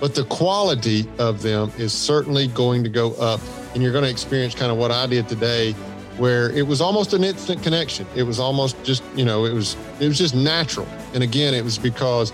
but 0.00 0.14
the 0.14 0.24
quality 0.24 1.08
of 1.18 1.42
them 1.42 1.72
is 1.78 1.92
certainly 1.92 2.48
going 2.48 2.82
to 2.82 2.88
go 2.88 3.12
up 3.14 3.40
and 3.74 3.82
you're 3.82 3.92
going 3.92 4.04
to 4.04 4.10
experience 4.10 4.54
kind 4.54 4.70
of 4.70 4.78
what 4.78 4.90
I 4.90 5.06
did 5.06 5.28
today 5.28 5.74
where 6.18 6.50
it 6.50 6.66
was 6.66 6.80
almost 6.80 7.14
an 7.14 7.24
instant 7.24 7.62
connection. 7.62 8.06
It 8.14 8.22
was 8.22 8.38
almost 8.38 8.82
just, 8.84 9.02
you 9.14 9.24
know, 9.24 9.46
it 9.46 9.52
was 9.52 9.76
it 9.98 10.08
was 10.08 10.18
just 10.18 10.34
natural. 10.34 10.86
And 11.14 11.22
again, 11.22 11.54
it 11.54 11.64
was 11.64 11.78
because 11.78 12.32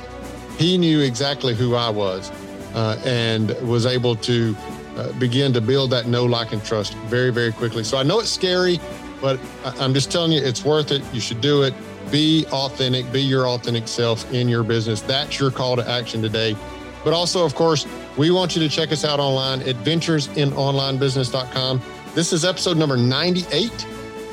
he 0.59 0.77
knew 0.77 1.01
exactly 1.01 1.55
who 1.55 1.75
I 1.77 1.89
was 1.89 2.33
uh, 2.79 2.97
and 3.05 3.51
was 3.69 3.85
able 3.87 4.15
to 4.15 4.55
uh, 4.97 5.11
begin 5.19 5.53
to 5.53 5.61
build 5.61 5.91
that 5.91 6.07
know, 6.07 6.25
like, 6.25 6.53
and 6.53 6.65
trust 6.65 6.95
very, 7.09 7.31
very 7.31 7.51
quickly. 7.51 7.83
So 7.83 7.99
I 7.99 8.05
know 8.05 8.21
it's 8.21 8.31
scary, 8.31 8.79
but 9.21 9.41
I'm 9.81 9.93
just 9.93 10.13
telling 10.13 10.31
you, 10.31 10.41
it's 10.41 10.65
worth 10.65 10.93
it. 10.93 11.03
You 11.13 11.21
should 11.21 11.41
do 11.41 11.65
it. 11.65 11.75
Be 12.13 12.47
authentic, 12.53 13.11
be 13.13 13.21
your 13.21 13.49
authentic 13.49 13.89
self 13.89 14.33
in 14.33 14.49
your 14.49 14.63
business. 14.63 15.01
That's 15.01 15.41
your 15.41 15.51
call 15.51 15.75
to 15.75 15.91
action 15.91 16.23
today. 16.23 16.55
But 17.03 17.15
also, 17.15 17.45
of 17.45 17.57
course, 17.57 17.85
we 18.17 18.31
want 18.31 18.55
you 18.55 18.63
to 18.63 18.69
check 18.69 18.93
us 18.93 19.05
out 19.05 19.19
online, 19.19 19.59
adventuresinonlinebusiness.com. 19.63 21.83
This 22.15 22.33
is 22.33 22.45
episode 22.45 22.77
number 22.77 22.97
98. 22.97 23.73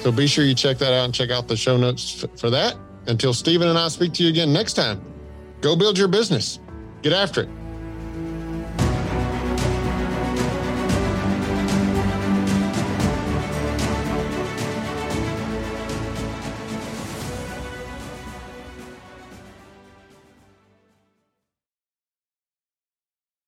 So 0.02 0.12
be 0.12 0.28
sure 0.28 0.46
you 0.46 0.54
check 0.54 0.78
that 0.78 0.94
out 0.94 1.06
and 1.06 1.14
check 1.14 1.32
out 1.32 1.48
the 1.48 1.58
show 1.58 1.78
notes 1.78 2.24
f- 2.24 2.30
for 2.40 2.52
that. 2.52 2.76
Until 3.08 3.34
Steven 3.34 3.70
and 3.70 3.78
I 3.78 3.88
speak 3.88 4.14
to 4.14 4.24
you 4.24 4.30
again 4.30 4.54
next 4.54 4.74
time, 4.74 5.04
go 5.62 5.76
build 5.76 5.98
your 5.98 6.08
business. 6.08 6.60
Get 7.02 7.12
after 7.12 7.42
it. 7.42 7.50